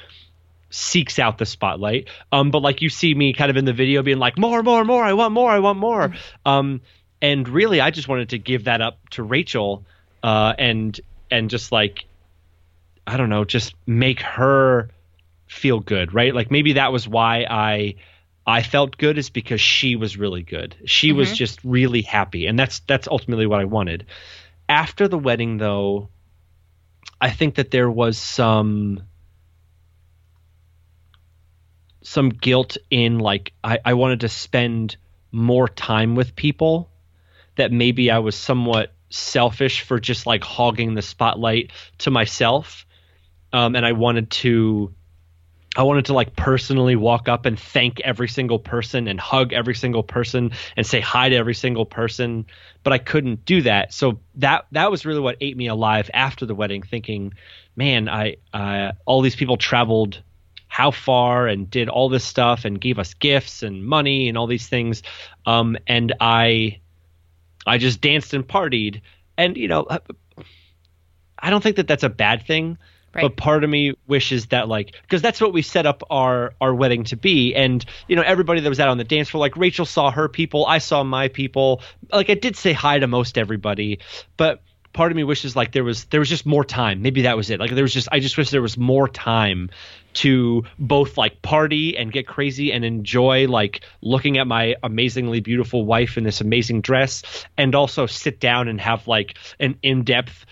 [0.69, 2.09] seeks out the spotlight.
[2.31, 4.83] Um, but like you see me kind of in the video being like more, more,
[4.83, 5.03] more.
[5.03, 5.49] I want more.
[5.49, 6.09] I want more.
[6.09, 6.49] Mm-hmm.
[6.49, 6.81] Um,
[7.21, 9.83] and really, I just wanted to give that up to Rachel,
[10.21, 10.99] uh, and
[11.31, 12.05] and just like
[13.07, 14.89] I don't know, just make her
[15.47, 16.33] feel good, right?
[16.33, 17.95] Like maybe that was why I
[18.47, 20.75] I felt good is because she was really good.
[20.85, 21.17] She mm-hmm.
[21.17, 24.05] was just really happy, and that's that's ultimately what I wanted.
[24.67, 26.09] After the wedding, though,
[27.19, 29.03] I think that there was some
[32.01, 34.97] some guilt in like I, I wanted to spend
[35.31, 36.89] more time with people
[37.55, 42.85] that maybe I was somewhat selfish for just like hogging the spotlight to myself.
[43.53, 44.93] Um, and I wanted to
[45.75, 49.75] I wanted to like personally walk up and thank every single person and hug every
[49.75, 52.45] single person and say hi to every single person,
[52.83, 53.93] but I couldn't do that.
[53.93, 57.33] So that that was really what ate me alive after the wedding, thinking,
[57.75, 58.37] man, I
[59.05, 60.21] all these people traveled
[60.67, 64.47] how far and did all this stuff and gave us gifts and money and all
[64.47, 65.03] these things,
[65.45, 66.79] um, and I
[67.67, 69.01] I just danced and partied,
[69.37, 69.87] and you know,
[71.39, 72.77] I don't think that that's a bad thing
[73.15, 73.21] Right.
[73.21, 76.75] But part of me wishes that like because that's what we set up our our
[76.75, 79.55] wedding to be, and you know everybody that was out on the dance floor, like
[79.55, 81.81] Rachel saw her people, I saw my people.
[82.11, 83.99] Like I did say hi to most everybody,
[84.35, 84.61] but
[84.95, 87.01] part of me wishes like there was there was just more time.
[87.01, 87.59] Maybe that was it.
[87.59, 89.69] Like there was just I just wish there was more time
[90.15, 95.85] to both like party and get crazy and enjoy like looking at my amazingly beautiful
[95.85, 100.45] wife in this amazing dress and also sit down and have like an in-depth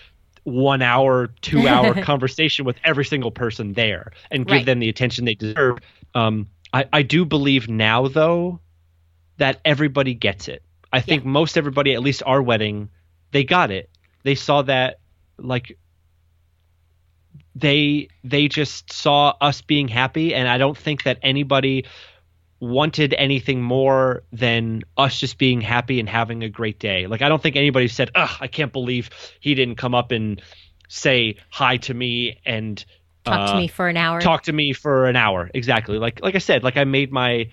[0.44, 4.66] one hour, two hour conversation with every single person there and give right.
[4.66, 5.78] them the attention they deserve.
[6.14, 8.60] Um, I, I do believe now though
[9.38, 10.62] that everybody gets it.
[10.92, 11.30] I think yeah.
[11.30, 12.88] most everybody, at least our wedding,
[13.32, 13.90] they got it.
[14.22, 15.00] They saw that
[15.38, 15.76] like
[17.54, 21.84] they they just saw us being happy and I don't think that anybody
[22.64, 27.06] wanted anything more than us just being happy and having a great day.
[27.06, 29.10] Like I don't think anybody said, "Ugh, I can't believe
[29.40, 30.40] he didn't come up and
[30.88, 32.84] say hi to me and
[33.24, 35.50] talk uh, to me for an hour." Talk to me for an hour.
[35.52, 35.98] Exactly.
[35.98, 37.50] Like like I said, like I made my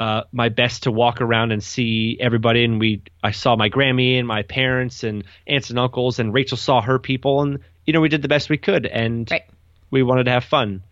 [0.00, 2.64] uh, my best to walk around and see everybody.
[2.64, 6.56] And we, I saw my Grammy and my parents and aunts and uncles, and Rachel
[6.56, 9.44] saw her people, and you know we did the best we could, and right.
[9.90, 10.82] we wanted to have fun.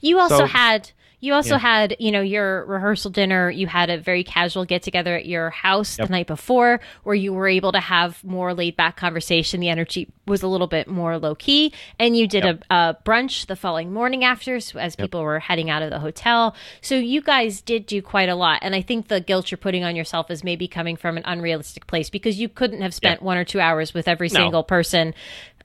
[0.00, 1.58] You also so, had you also yeah.
[1.58, 3.50] had, you know, your rehearsal dinner.
[3.50, 6.08] You had a very casual get together at your house yep.
[6.08, 9.60] the night before where you were able to have more laid back conversation.
[9.60, 11.72] The energy was a little bit more low key.
[11.98, 12.64] And you did yep.
[12.70, 14.96] a, a, brunch the following morning after as yep.
[14.96, 16.54] people were heading out of the hotel.
[16.80, 18.60] So you guys did do quite a lot.
[18.62, 21.88] And I think the guilt you're putting on yourself is maybe coming from an unrealistic
[21.88, 24.40] place because you couldn't have spent one or two hours with every no.
[24.40, 25.14] single person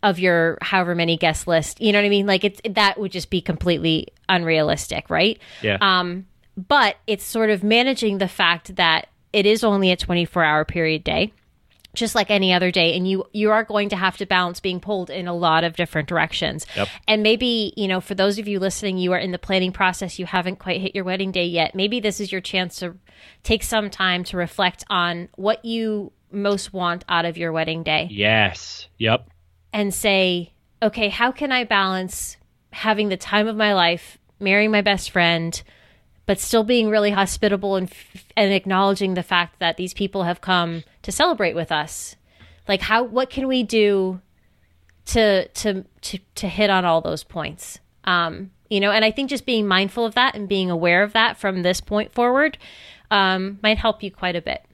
[0.03, 1.81] of your however many guest list.
[1.81, 2.27] You know what I mean?
[2.27, 5.39] Like it's that would just be completely unrealistic, right?
[5.61, 5.77] Yeah.
[5.81, 10.65] Um, but it's sort of managing the fact that it is only a 24 hour
[10.65, 11.33] period day
[11.95, 14.79] just like any other day and you you are going to have to balance being
[14.79, 16.87] pulled in a lot of different directions yep.
[17.07, 20.17] and maybe you know for those of you listening you are in the planning process
[20.17, 22.95] you haven't quite hit your wedding day yet maybe this is your chance to
[23.43, 28.07] take some time to reflect on what you most want out of your wedding day
[28.09, 29.27] yes yep
[29.73, 32.37] and say, okay, how can I balance
[32.71, 35.61] having the time of my life, marrying my best friend,
[36.25, 37.91] but still being really hospitable and
[38.37, 42.15] and acknowledging the fact that these people have come to celebrate with us.
[42.67, 44.21] Like how what can we do
[45.07, 47.79] to to to to hit on all those points?
[48.05, 51.13] Um, you know, and I think just being mindful of that and being aware of
[51.13, 52.57] that from this point forward
[53.11, 54.65] um, might help you quite a bit.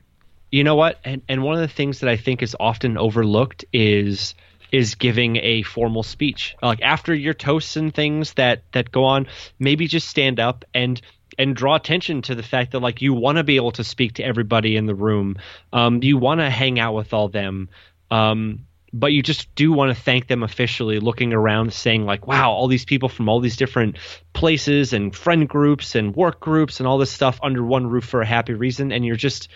[0.51, 0.99] You know what?
[1.03, 4.35] And and one of the things that I think is often overlooked is
[4.71, 6.55] is giving a formal speech.
[6.61, 11.01] Like after your toasts and things that that go on, maybe just stand up and
[11.37, 14.13] and draw attention to the fact that like you want to be able to speak
[14.13, 15.37] to everybody in the room.
[15.71, 17.69] Um, you want to hang out with all them.
[18.11, 22.51] Um, but you just do want to thank them officially looking around saying like wow
[22.51, 23.97] all these people from all these different
[24.33, 28.21] places and friend groups and work groups and all this stuff under one roof for
[28.21, 29.49] a happy reason and you're just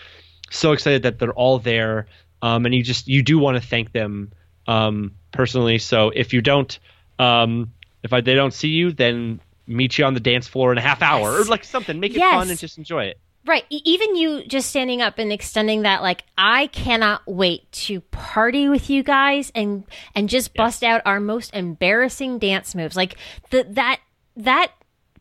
[0.51, 2.07] so excited that they're all there
[2.41, 4.31] um, and you just you do want to thank them
[4.67, 5.79] um, personally.
[5.79, 6.77] So if you don't,
[7.19, 7.71] um,
[8.03, 10.81] if I, they don't see you, then meet you on the dance floor in a
[10.81, 11.47] half hour yes.
[11.47, 11.99] or like something.
[11.99, 12.33] Make it yes.
[12.33, 13.19] fun and just enjoy it.
[13.45, 13.65] Right.
[13.69, 18.89] Even you just standing up and extending that, like, I cannot wait to party with
[18.89, 19.83] you guys and
[20.15, 20.89] and just bust yes.
[20.89, 22.95] out our most embarrassing dance moves.
[22.95, 23.17] Like
[23.49, 23.99] the that
[24.37, 24.71] that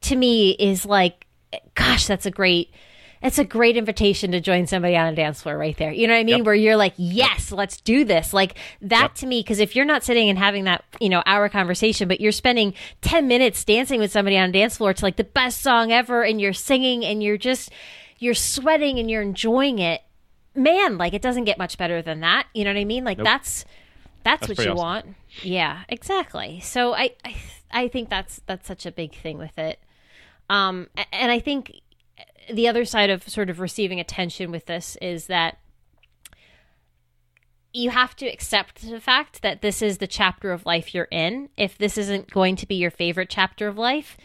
[0.03, 1.27] to me is like,
[1.75, 2.73] gosh, that's a great
[3.23, 5.93] it's a great invitation to join somebody on a dance floor right there.
[5.93, 6.39] You know what I mean?
[6.39, 6.47] Yep.
[6.47, 7.59] Where you're like, yes, yep.
[7.59, 8.33] let's do this.
[8.33, 9.15] Like that yep.
[9.15, 12.21] to me, because if you're not sitting and having that, you know, hour conversation, but
[12.21, 15.61] you're spending 10 minutes dancing with somebody on a dance floor to like the best
[15.61, 17.71] song ever and you're singing and you're just,
[18.19, 20.03] you're sweating and you're enjoying it,
[20.57, 22.47] man, like it doesn't get much better than that.
[22.55, 23.05] You know what I mean?
[23.05, 23.27] Like nope.
[23.27, 23.65] that's,
[24.25, 24.77] that's, that's what you awesome.
[24.77, 25.07] want.
[25.43, 26.59] Yeah, exactly.
[26.61, 27.37] So I, I,
[27.71, 29.79] I think that's, that's such a big thing with it.
[30.51, 31.82] Um, and I think
[32.53, 35.59] the other side of sort of receiving attention with this is that
[37.73, 41.49] you have to accept the fact that this is the chapter of life you're in.
[41.57, 44.17] If this isn't going to be your favorite chapter of life,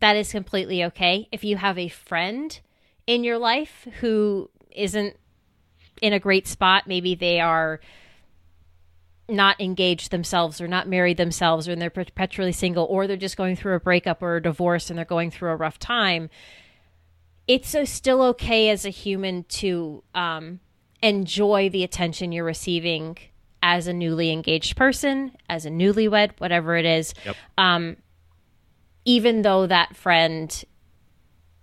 [0.00, 1.28] that is completely okay.
[1.32, 2.58] If you have a friend
[3.06, 5.16] in your life who isn't
[6.02, 7.80] in a great spot, maybe they are
[9.28, 13.56] not engaged themselves or not married themselves or they're perpetually single or they're just going
[13.56, 16.28] through a breakup or a divorce and they're going through a rough time
[17.48, 20.60] it's still okay as a human to um,
[21.02, 23.18] enjoy the attention you're receiving
[23.62, 27.14] as a newly engaged person, as a newlywed, whatever it is.
[27.24, 27.36] Yep.
[27.58, 27.96] Um,
[29.04, 30.64] even though that friend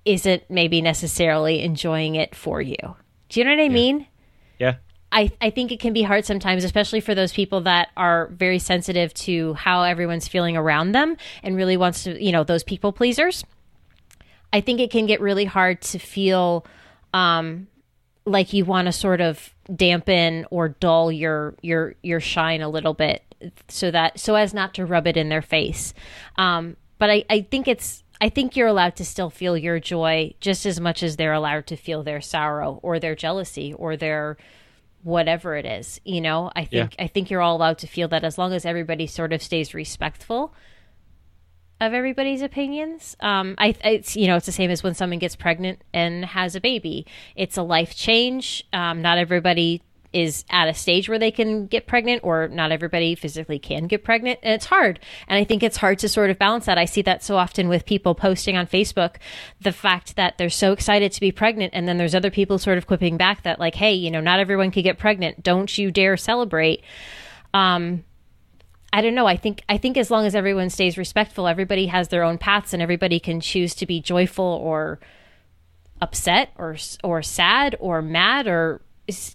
[0.06, 2.78] isn't maybe necessarily enjoying it for you.
[3.30, 3.70] Do you know what I yeah.
[3.70, 4.08] mean?
[4.58, 4.76] Yeah.
[5.12, 8.60] I, I think it can be hard sometimes, especially for those people that are very
[8.60, 12.92] sensitive to how everyone's feeling around them and really wants to, you know, those people
[12.92, 13.44] pleasers.
[14.52, 16.66] I think it can get really hard to feel
[17.14, 17.68] um,
[18.26, 22.94] like you want to sort of dampen or dull your your your shine a little
[22.94, 23.24] bit
[23.68, 25.94] so that so as not to rub it in their face
[26.38, 30.34] um, but I, I think it's I think you're allowed to still feel your joy
[30.42, 34.38] just as much as they're allowed to feel their sorrow or their jealousy or their
[35.04, 36.02] whatever it is.
[36.04, 37.06] You know, I think yeah.
[37.06, 39.74] I think you're all allowed to feel that as long as everybody sort of stays
[39.74, 40.54] respectful
[41.82, 43.16] of everybody's opinions.
[43.20, 46.56] Um, I, it's you know it's the same as when someone gets pregnant and has
[46.56, 47.06] a baby.
[47.36, 48.68] It's a life change.
[48.74, 53.14] Um, not everybody is at a stage where they can get pregnant or not everybody
[53.14, 56.40] physically can get pregnant and it's hard and i think it's hard to sort of
[56.40, 59.18] balance that i see that so often with people posting on facebook
[59.62, 62.78] the fact that they're so excited to be pregnant and then there's other people sort
[62.78, 65.92] of quipping back that like hey you know not everyone can get pregnant don't you
[65.92, 66.82] dare celebrate
[67.54, 68.04] um
[68.92, 69.28] I don't know.
[69.28, 72.74] I think I think as long as everyone stays respectful, everybody has their own paths,
[72.74, 75.00] and everybody can choose to be joyful or
[76.02, 78.82] upset or or sad or mad or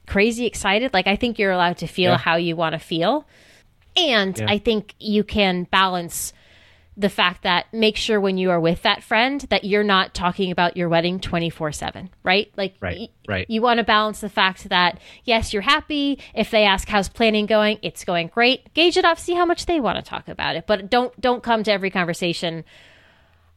[0.06, 0.92] crazy excited.
[0.92, 2.18] Like I think you're allowed to feel yeah.
[2.18, 3.26] how you want to feel.
[3.96, 4.46] And yeah.
[4.48, 6.32] I think you can balance
[6.96, 10.50] the fact that make sure when you are with that friend that you're not talking
[10.50, 12.52] about your wedding 24/7, right?
[12.56, 13.50] Like right, y- right.
[13.50, 17.46] you want to balance the fact that yes, you're happy if they ask how's planning
[17.46, 18.72] going, it's going great.
[18.74, 21.42] Gauge it off, see how much they want to talk about it, but don't don't
[21.42, 22.64] come to every conversation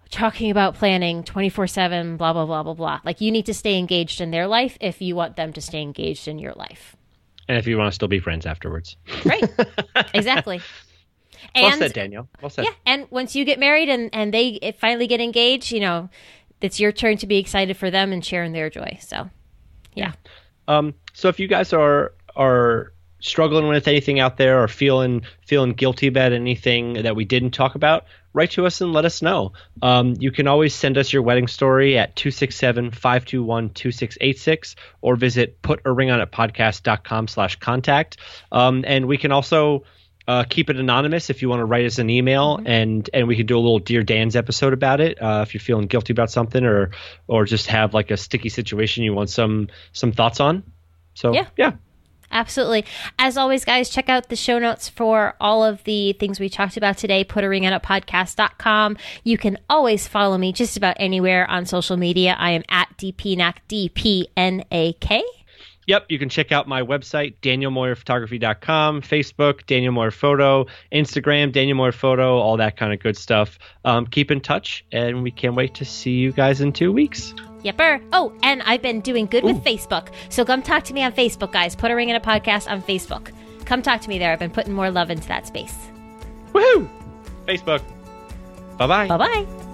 [0.10, 3.00] talking about planning 24 7, blah, blah, blah, blah, blah.
[3.04, 5.82] Like you need to stay engaged in their life if you want them to stay
[5.82, 6.96] engaged in your life.
[7.48, 8.98] And if you want to still be friends afterwards.
[9.24, 9.44] Right.
[10.14, 10.62] exactly.
[11.56, 12.28] And, well said, Daniel.
[12.42, 12.66] Well said.
[12.66, 12.72] Yeah.
[12.86, 16.10] And once you get married and, and they finally get engaged, you know,
[16.62, 18.98] it's your turn to be excited for them and sharing their joy.
[19.02, 19.30] So,
[19.94, 20.14] yeah.
[20.68, 25.72] Um, so if you guys are, are, struggling with anything out there or feeling feeling
[25.72, 28.06] guilty about anything that we didn't talk about
[28.38, 29.52] write to us and let us know.
[29.82, 35.60] Um, you can always send us your wedding story at 267 521 2686 or visit
[35.64, 38.18] putaringonitpodcast.com slash contact.
[38.52, 39.84] Um, and we can also
[40.28, 42.68] uh, keep it anonymous if you want to write us an email mm-hmm.
[42.68, 45.62] and and we can do a little Dear Dan's episode about it uh, if you're
[45.62, 46.92] feeling guilty about something or
[47.28, 50.64] or just have like a sticky situation you want some some thoughts on.
[51.14, 51.48] So yeah.
[51.58, 51.72] yeah.
[52.30, 52.84] Absolutely.
[53.18, 56.76] As always, guys, check out the show notes for all of the things we talked
[56.76, 57.24] about today.
[57.24, 58.98] Put a ring on it podcast.com.
[59.24, 62.36] You can always follow me just about anywhere on social media.
[62.38, 65.24] I am at DPNAK, D-P-N-A-K.
[65.88, 71.94] Yep, you can check out my website, danielmoyerphotography.com, Facebook, Daniel Moyer Photo, Instagram, Daniel Moyer
[71.94, 73.58] Photo, all that kind of good stuff.
[73.86, 77.34] Um, keep in touch, and we can't wait to see you guys in two weeks.
[77.64, 78.06] Yepper.
[78.12, 79.48] Oh, and I've been doing good Ooh.
[79.48, 80.10] with Facebook.
[80.30, 81.76] So come talk to me on Facebook, guys.
[81.76, 83.32] Put a ring on it podcast on Facebook.
[83.66, 84.34] Come talk to me there.
[84.34, 85.76] I've been putting more love into that space.
[86.54, 86.90] Woohoo!
[87.46, 87.82] Facebook.
[88.78, 89.08] Bye bye.
[89.08, 89.67] Bye bye.